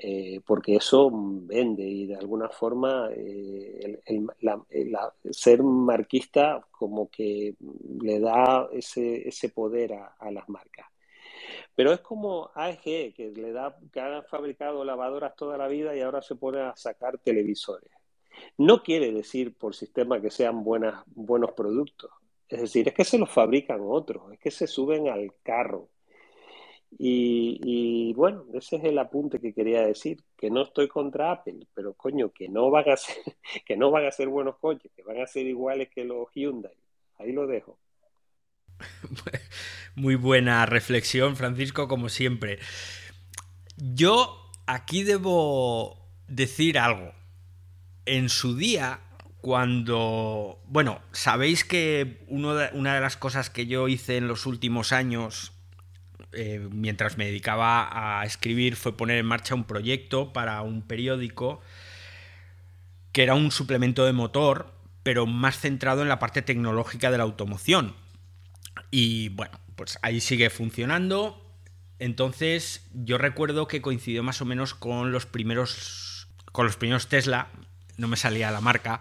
Eh, 0.00 0.40
porque 0.46 0.76
eso 0.76 1.10
vende 1.12 1.82
y 1.82 2.06
de 2.06 2.14
alguna 2.14 2.48
forma 2.48 3.10
eh, 3.16 4.00
ser 5.32 5.62
marquista 5.64 6.64
como 6.70 7.10
que 7.10 7.56
le 8.00 8.20
da 8.20 8.68
ese, 8.72 9.26
ese 9.26 9.48
poder 9.48 9.94
a, 9.94 10.30
las 10.30 10.48
marcas. 10.48 10.86
Pero 11.74 11.92
es 11.92 12.00
como 12.00 12.50
AEG, 12.54 13.14
que 13.14 13.32
le 13.34 13.52
da, 13.52 13.76
que 13.92 14.00
han 14.00 14.24
fabricado 14.24 14.84
lavadoras 14.84 15.36
toda 15.36 15.56
la 15.56 15.68
vida 15.68 15.94
y 15.94 16.00
ahora 16.00 16.22
se 16.22 16.36
pone 16.36 16.60
a 16.60 16.76
sacar 16.76 17.18
televisores. 17.18 17.90
No 18.56 18.82
quiere 18.82 19.12
decir 19.12 19.54
por 19.54 19.74
sistema 19.74 20.20
que 20.20 20.30
sean 20.30 20.62
buenas, 20.64 21.02
buenos 21.06 21.52
productos. 21.52 22.10
Es 22.48 22.60
decir, 22.60 22.88
es 22.88 22.94
que 22.94 23.04
se 23.04 23.18
los 23.18 23.30
fabrican 23.30 23.80
otros, 23.82 24.32
es 24.32 24.38
que 24.38 24.50
se 24.50 24.66
suben 24.66 25.08
al 25.08 25.34
carro 25.42 25.88
y, 26.96 28.14
bueno, 28.14 28.46
ese 28.54 28.76
es 28.76 28.84
el 28.84 28.98
apunte 28.98 29.40
que 29.40 29.52
quería 29.52 29.86
decir, 29.86 30.22
que 30.36 30.50
no 30.50 30.62
estoy 30.62 30.88
contra 30.88 31.32
Apple, 31.32 31.66
pero 31.74 31.94
coño, 31.94 32.32
que 32.32 32.48
no 32.48 32.70
van 32.70 32.88
a 32.88 32.96
ser, 32.96 33.16
que 33.66 33.76
no 33.76 33.90
van 33.90 34.06
a 34.06 34.10
ser 34.10 34.28
buenos 34.28 34.56
coches, 34.58 34.90
que 34.96 35.02
van 35.02 35.20
a 35.20 35.26
ser 35.26 35.46
iguales 35.46 35.90
que 35.90 36.04
los 36.04 36.28
Hyundai. 36.34 36.76
Ahí 37.18 37.32
lo 37.32 37.46
dejo. 37.46 37.78
Muy 39.98 40.14
buena 40.14 40.64
reflexión, 40.64 41.34
Francisco, 41.34 41.88
como 41.88 42.08
siempre. 42.08 42.60
Yo 43.76 44.48
aquí 44.64 45.02
debo 45.02 46.08
decir 46.28 46.78
algo. 46.78 47.12
En 48.06 48.28
su 48.28 48.56
día, 48.56 49.00
cuando... 49.40 50.62
Bueno, 50.68 51.00
sabéis 51.10 51.64
que 51.64 52.24
una 52.28 52.94
de 52.94 53.00
las 53.00 53.16
cosas 53.16 53.50
que 53.50 53.66
yo 53.66 53.88
hice 53.88 54.18
en 54.18 54.28
los 54.28 54.46
últimos 54.46 54.92
años 54.92 55.52
eh, 56.30 56.68
mientras 56.70 57.18
me 57.18 57.24
dedicaba 57.24 58.20
a 58.20 58.24
escribir, 58.24 58.76
fue 58.76 58.96
poner 58.96 59.18
en 59.18 59.26
marcha 59.26 59.56
un 59.56 59.64
proyecto 59.64 60.32
para 60.32 60.62
un 60.62 60.82
periódico 60.82 61.60
que 63.10 63.24
era 63.24 63.34
un 63.34 63.50
suplemento 63.50 64.04
de 64.04 64.12
motor, 64.12 64.72
pero 65.02 65.26
más 65.26 65.58
centrado 65.58 66.02
en 66.02 66.08
la 66.08 66.20
parte 66.20 66.42
tecnológica 66.42 67.10
de 67.10 67.18
la 67.18 67.24
automoción. 67.24 67.96
Y 68.92 69.30
bueno, 69.30 69.58
pues 69.78 69.98
ahí 70.02 70.20
sigue 70.20 70.50
funcionando. 70.50 71.40
Entonces, 72.00 72.84
yo 72.92 73.16
recuerdo 73.16 73.68
que 73.68 73.80
coincidió 73.80 74.22
más 74.22 74.42
o 74.42 74.44
menos 74.44 74.74
con 74.74 75.12
los 75.12 75.24
primeros. 75.24 76.28
con 76.52 76.66
los 76.66 76.76
primeros 76.76 77.06
Tesla. 77.08 77.48
No 77.96 78.08
me 78.08 78.16
salía 78.16 78.50
la 78.50 78.60
marca. 78.60 79.00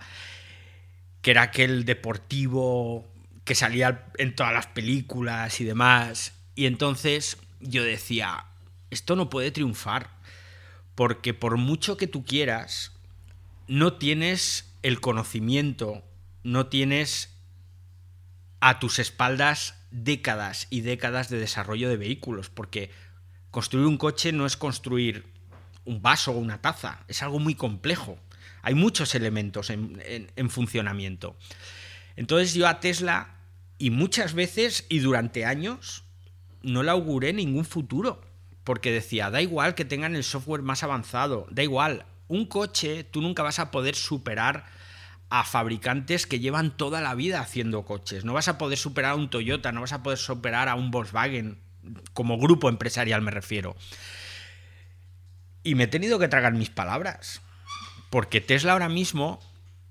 Que 1.22 1.32
era 1.32 1.42
aquel 1.42 1.84
deportivo 1.84 3.12
que 3.44 3.56
salía 3.56 4.06
en 4.18 4.36
todas 4.36 4.54
las 4.54 4.68
películas 4.68 5.60
y 5.60 5.66
demás. 5.66 6.34
Y 6.54 6.68
entonces 6.68 7.38
yo 7.60 7.84
decía, 7.84 8.46
esto 8.92 9.16
no 9.16 9.30
puede 9.30 9.52
triunfar, 9.52 10.12
porque 10.96 11.34
por 11.34 11.58
mucho 11.58 11.98
que 11.98 12.08
tú 12.08 12.24
quieras, 12.24 12.92
no 13.68 13.94
tienes 13.94 14.74
el 14.84 15.00
conocimiento, 15.02 16.04
no 16.44 16.68
tienes 16.68 17.34
a 18.60 18.80
tus 18.80 19.00
espaldas 19.00 19.77
décadas 19.92 20.68
y 20.70 20.82
décadas 20.82 21.30
de 21.30 21.40
desarrollo 21.40 21.90
de 21.90 21.98
vehículos, 21.98 22.50
porque 22.50 22.92
construir 23.52 23.88
un 23.88 23.98
coche 23.98 24.32
no 24.32 24.46
es 24.46 24.58
construir 24.58 25.26
un 25.86 26.02
vaso 26.02 26.32
o 26.32 26.38
una 26.38 26.62
taza, 26.62 27.04
es 27.08 27.24
algo 27.24 27.40
muy 27.40 27.56
complejo. 27.56 28.20
Hay 28.62 28.74
muchos 28.74 29.16
elementos 29.16 29.70
en, 29.70 30.32
en 30.36 30.50
funcionamiento. 30.50 31.38
Entonces 32.16 32.54
yo 32.54 32.68
a 32.68 32.80
Tesla, 32.80 33.36
y 33.78 33.92
muchas 33.92 34.34
veces 34.34 34.86
y 34.90 35.00
durante 35.00 35.46
años, 35.46 36.04
no 36.64 36.84
le 36.84 36.92
auguré 36.92 37.34
ningún 37.34 37.66
futuro. 37.66 38.22
Porque 38.64 38.92
decía, 38.92 39.30
da 39.30 39.42
igual 39.42 39.76
que 39.76 39.86
tengan 39.86 40.16
el 40.16 40.26
software 40.26 40.62
más 40.62 40.84
avanzado, 40.84 41.48
da 41.50 41.64
igual. 41.64 42.06
Un 42.28 42.46
coche, 42.46 43.06
tú 43.06 43.22
nunca 43.22 43.44
vas 43.44 43.60
a 43.60 43.72
poder 43.72 43.96
superar 43.96 44.66
a 45.30 45.44
fabricantes 45.44 46.26
que 46.26 46.40
llevan 46.40 46.76
toda 46.76 47.02
la 47.02 47.16
vida 47.16 47.42
haciendo 47.42 47.84
coches. 47.84 48.24
No 48.24 48.34
vas 48.34 48.48
a 48.48 48.58
poder 48.58 48.78
superar 48.78 49.12
a 49.12 49.16
un 49.16 49.30
Toyota, 49.30 49.72
no 49.72 49.82
vas 49.82 49.94
a 49.94 50.04
poder 50.04 50.18
superar 50.18 50.70
a 50.70 50.76
un 50.76 50.92
Volkswagen, 50.92 51.60
como 52.14 52.38
grupo 52.38 52.70
empresarial 52.70 53.22
me 53.22 53.32
refiero. 53.32 53.76
Y 55.64 55.76
me 55.76 55.86
he 55.86 55.88
tenido 55.88 56.20
que 56.20 56.28
tragar 56.28 56.54
mis 56.54 56.70
palabras. 56.70 57.42
Porque 58.10 58.40
Tesla 58.40 58.74
ahora 58.74 58.90
mismo 58.90 59.40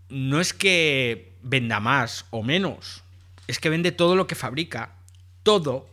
no 0.09 0.41
es 0.41 0.55
que 0.55 1.37
venda 1.43 1.80
más 1.80 2.24
o 2.30 2.43
menos, 2.43 3.03
es 3.47 3.59
que 3.59 3.68
vende 3.68 3.93
todo 3.93 4.16
lo 4.16 4.26
que 4.26 4.34
fabrica. 4.34 4.95
Todo 5.43 5.89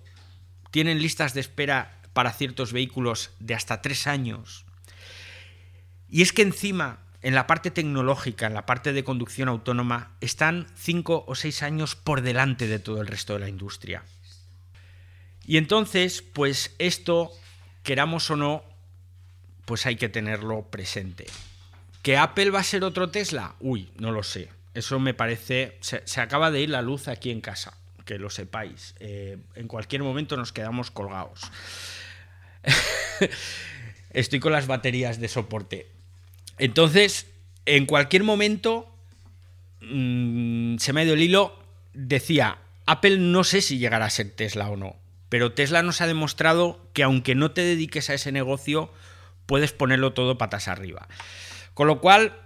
tienen 0.72 1.02
listas 1.02 1.34
de 1.34 1.42
espera 1.42 2.00
para 2.14 2.32
ciertos 2.32 2.74
vehículos 2.74 3.32
de 3.40 3.56
hasta 3.56 3.82
tres 3.82 4.08
años. 4.08 4.66
Y 6.10 6.22
es 6.22 6.32
que 6.32 6.44
encima, 6.44 7.00
en 7.24 7.36
la 7.36 7.48
parte 7.48 7.72
tecnológica, 7.72 8.48
en 8.48 8.54
la 8.54 8.66
parte 8.66 8.92
de 8.92 9.04
conducción 9.06 9.48
autónoma, 9.48 10.12
están 10.20 10.68
cinco 10.76 11.24
o 11.26 11.36
seis 11.36 11.64
años 11.64 11.96
por 11.96 12.22
delante 12.22 12.68
de 12.68 12.80
todo 12.80 13.02
el 13.02 13.08
resto 13.08 13.34
de 13.34 13.40
la 13.40 13.50
industria. 13.50 14.04
Y 15.46 15.58
entonces, 15.58 16.22
pues 16.22 16.76
esto, 16.80 17.32
queramos 17.82 18.30
o 18.30 18.36
no, 18.36 18.64
pues 19.66 19.86
hay 19.86 19.96
que 19.96 20.10
tenerlo 20.10 20.64
presente. 20.70 21.26
¿Que 22.02 22.18
Apple 22.18 22.50
va 22.50 22.60
a 22.60 22.64
ser 22.64 22.84
otro 22.84 23.10
Tesla? 23.10 23.56
Uy, 23.62 23.90
no 23.98 24.12
lo 24.12 24.24
sé. 24.24 24.50
Eso 24.74 25.00
me 25.00 25.14
parece... 25.14 25.78
Se, 25.80 26.22
acaba 26.22 26.52
de 26.52 26.62
ir 26.62 26.70
la 26.70 26.82
luz 26.82 27.08
aquí 27.08 27.32
en 27.32 27.40
casa 27.40 27.78
que 28.06 28.20
lo 28.20 28.30
sepáis. 28.30 28.96
Eh, 29.00 29.38
en 29.56 29.70
cualquier 29.70 30.04
momento 30.04 30.36
nos 30.36 30.52
quedamos 30.52 30.92
colgados. 30.92 31.40
Estoy 34.10 34.42
con 34.42 34.52
las 34.52 34.68
baterías 34.68 35.22
de 35.22 35.30
soporte. 35.30 35.88
Entonces, 36.58 37.28
en 37.66 37.86
cualquier 37.86 38.24
momento, 38.24 38.94
mm, 39.82 40.78
se 40.78 40.94
me 40.94 41.02
ha 41.02 41.04
ido 41.04 41.14
el 41.14 41.22
hilo, 41.22 41.60
decía, 41.94 42.58
Apple 42.86 43.18
no 43.18 43.44
sé 43.44 43.62
si 43.62 43.78
llegará 43.78 44.06
a 44.06 44.10
ser 44.10 44.32
Tesla 44.32 44.70
o 44.70 44.78
no, 44.78 44.96
pero 45.30 45.54
Tesla 45.54 45.84
nos 45.84 46.02
ha 46.02 46.08
demostrado 46.08 46.90
que 46.94 47.04
aunque 47.04 47.36
no 47.36 47.52
te 47.52 47.62
dediques 47.62 48.10
a 48.10 48.14
ese 48.14 48.32
negocio, 48.32 48.92
puedes 49.46 49.72
ponerlo 49.72 50.14
todo 50.14 50.38
patas 50.38 50.68
arriba. 50.68 51.08
Con 51.74 51.88
lo 51.88 52.02
cual, 52.02 52.40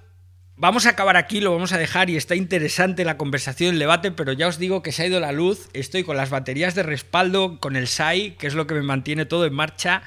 Vamos 0.59 0.87
a 0.87 0.89
acabar 0.89 1.17
aquí, 1.17 1.39
lo 1.39 1.51
vamos 1.51 1.71
a 1.71 1.77
dejar 1.77 2.09
y 2.09 2.17
está 2.17 2.33
interesante 2.33 3.05
la 3.05 3.15
conversación, 3.15 3.73
el 3.73 3.79
debate, 3.79 4.09
pero 4.09 4.33
ya 4.33 4.47
os 4.47 4.57
digo 4.57 4.81
que 4.81 4.91
se 4.91 5.03
ha 5.03 5.05
ido 5.05 5.19
la 5.19 5.31
luz, 5.31 5.69
estoy 5.73 6.03
con 6.03 6.17
las 6.17 6.31
baterías 6.31 6.73
de 6.73 6.81
respaldo, 6.81 7.59
con 7.59 7.75
el 7.75 7.87
SAI, 7.87 8.31
que 8.37 8.47
es 8.47 8.55
lo 8.55 8.65
que 8.65 8.73
me 8.73 8.81
mantiene 8.81 9.27
todo 9.27 9.45
en 9.45 9.53
marcha 9.53 10.01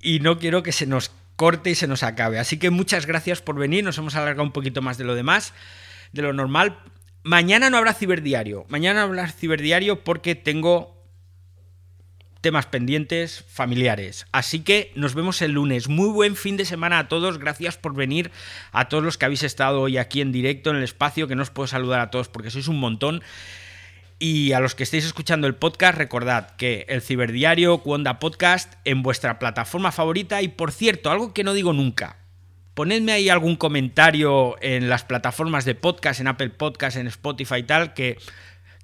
y 0.00 0.20
no 0.20 0.38
quiero 0.38 0.62
que 0.62 0.72
se 0.72 0.86
nos 0.86 1.10
corte 1.36 1.70
y 1.70 1.74
se 1.74 1.86
nos 1.86 2.02
acabe. 2.02 2.38
Así 2.38 2.58
que 2.58 2.70
muchas 2.70 3.06
gracias 3.06 3.40
por 3.40 3.56
venir, 3.56 3.84
nos 3.84 3.98
hemos 3.98 4.14
alargado 4.14 4.42
un 4.42 4.52
poquito 4.52 4.82
más 4.82 4.98
de 4.98 5.04
lo 5.04 5.14
demás, 5.14 5.54
de 6.12 6.22
lo 6.22 6.32
normal. 6.32 6.78
Mañana 7.24 7.70
no 7.70 7.76
habrá 7.76 7.94
ciberdiario, 7.94 8.64
mañana 8.68 9.00
no 9.00 9.06
habrá 9.06 9.28
ciberdiario 9.30 10.02
porque 10.04 10.34
tengo 10.34 11.02
temas 12.42 12.66
pendientes 12.66 13.44
familiares. 13.48 14.26
Así 14.32 14.60
que 14.60 14.92
nos 14.96 15.14
vemos 15.14 15.40
el 15.40 15.52
lunes. 15.52 15.88
Muy 15.88 16.10
buen 16.10 16.36
fin 16.36 16.56
de 16.56 16.64
semana 16.64 16.98
a 16.98 17.08
todos. 17.08 17.38
Gracias 17.38 17.78
por 17.78 17.94
venir. 17.94 18.32
A 18.72 18.88
todos 18.88 19.02
los 19.02 19.16
que 19.16 19.24
habéis 19.24 19.44
estado 19.44 19.80
hoy 19.80 19.96
aquí 19.96 20.20
en 20.20 20.32
directo 20.32 20.70
en 20.70 20.76
el 20.76 20.82
espacio, 20.82 21.28
que 21.28 21.36
no 21.36 21.42
os 21.42 21.50
puedo 21.50 21.68
saludar 21.68 22.00
a 22.00 22.10
todos 22.10 22.28
porque 22.28 22.50
sois 22.50 22.66
un 22.66 22.80
montón. 22.80 23.22
Y 24.24 24.52
a 24.52 24.60
los 24.60 24.76
que 24.76 24.84
estéis 24.84 25.04
escuchando 25.04 25.48
el 25.48 25.56
podcast, 25.56 25.98
recordad 25.98 26.54
que 26.54 26.86
el 26.88 27.02
Ciberdiario 27.02 27.78
Cuonda 27.78 28.20
Podcast 28.20 28.74
en 28.84 29.02
vuestra 29.02 29.40
plataforma 29.40 29.90
favorita. 29.90 30.42
Y 30.42 30.46
por 30.46 30.70
cierto, 30.70 31.10
algo 31.10 31.34
que 31.34 31.42
no 31.42 31.54
digo 31.54 31.72
nunca. 31.72 32.18
Ponedme 32.74 33.10
ahí 33.10 33.28
algún 33.28 33.56
comentario 33.56 34.54
en 34.62 34.88
las 34.88 35.02
plataformas 35.02 35.64
de 35.64 35.74
podcast, 35.74 36.20
en 36.20 36.28
Apple 36.28 36.50
Podcast, 36.50 36.98
en 36.98 37.08
Spotify 37.08 37.56
y 37.56 37.62
tal, 37.64 37.94
que, 37.94 38.16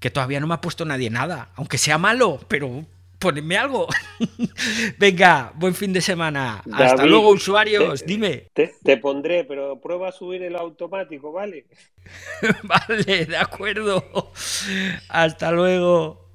que 0.01 0.11
todavía 0.11 0.41
no 0.41 0.49
me 0.49 0.55
ha 0.55 0.61
puesto 0.61 0.85
nadie 0.85 1.09
nada. 1.09 1.51
Aunque 1.55 1.79
sea 1.79 1.99
malo, 1.99 2.41
pero 2.49 2.85
ponedme 3.19 3.57
algo. 3.57 3.89
Venga, 4.99 5.53
buen 5.57 5.75
fin 5.75 5.93
de 5.93 6.01
semana. 6.01 6.63
Hasta 6.73 7.05
luego, 7.05 7.31
usuarios. 7.31 8.05
Dime. 8.07 8.49
Te, 8.55 8.97
pondré, 8.97 9.45
pero 9.45 9.81
prueba 9.81 10.09
a 10.09 10.13
subir 10.13 10.43
el 10.43 10.57
automático, 10.57 11.33
¿vale? 11.33 11.67
vale, 12.63 13.27
de 13.27 13.37
acuerdo. 13.37 14.33
Hasta 15.09 15.51
luego. 15.53 16.28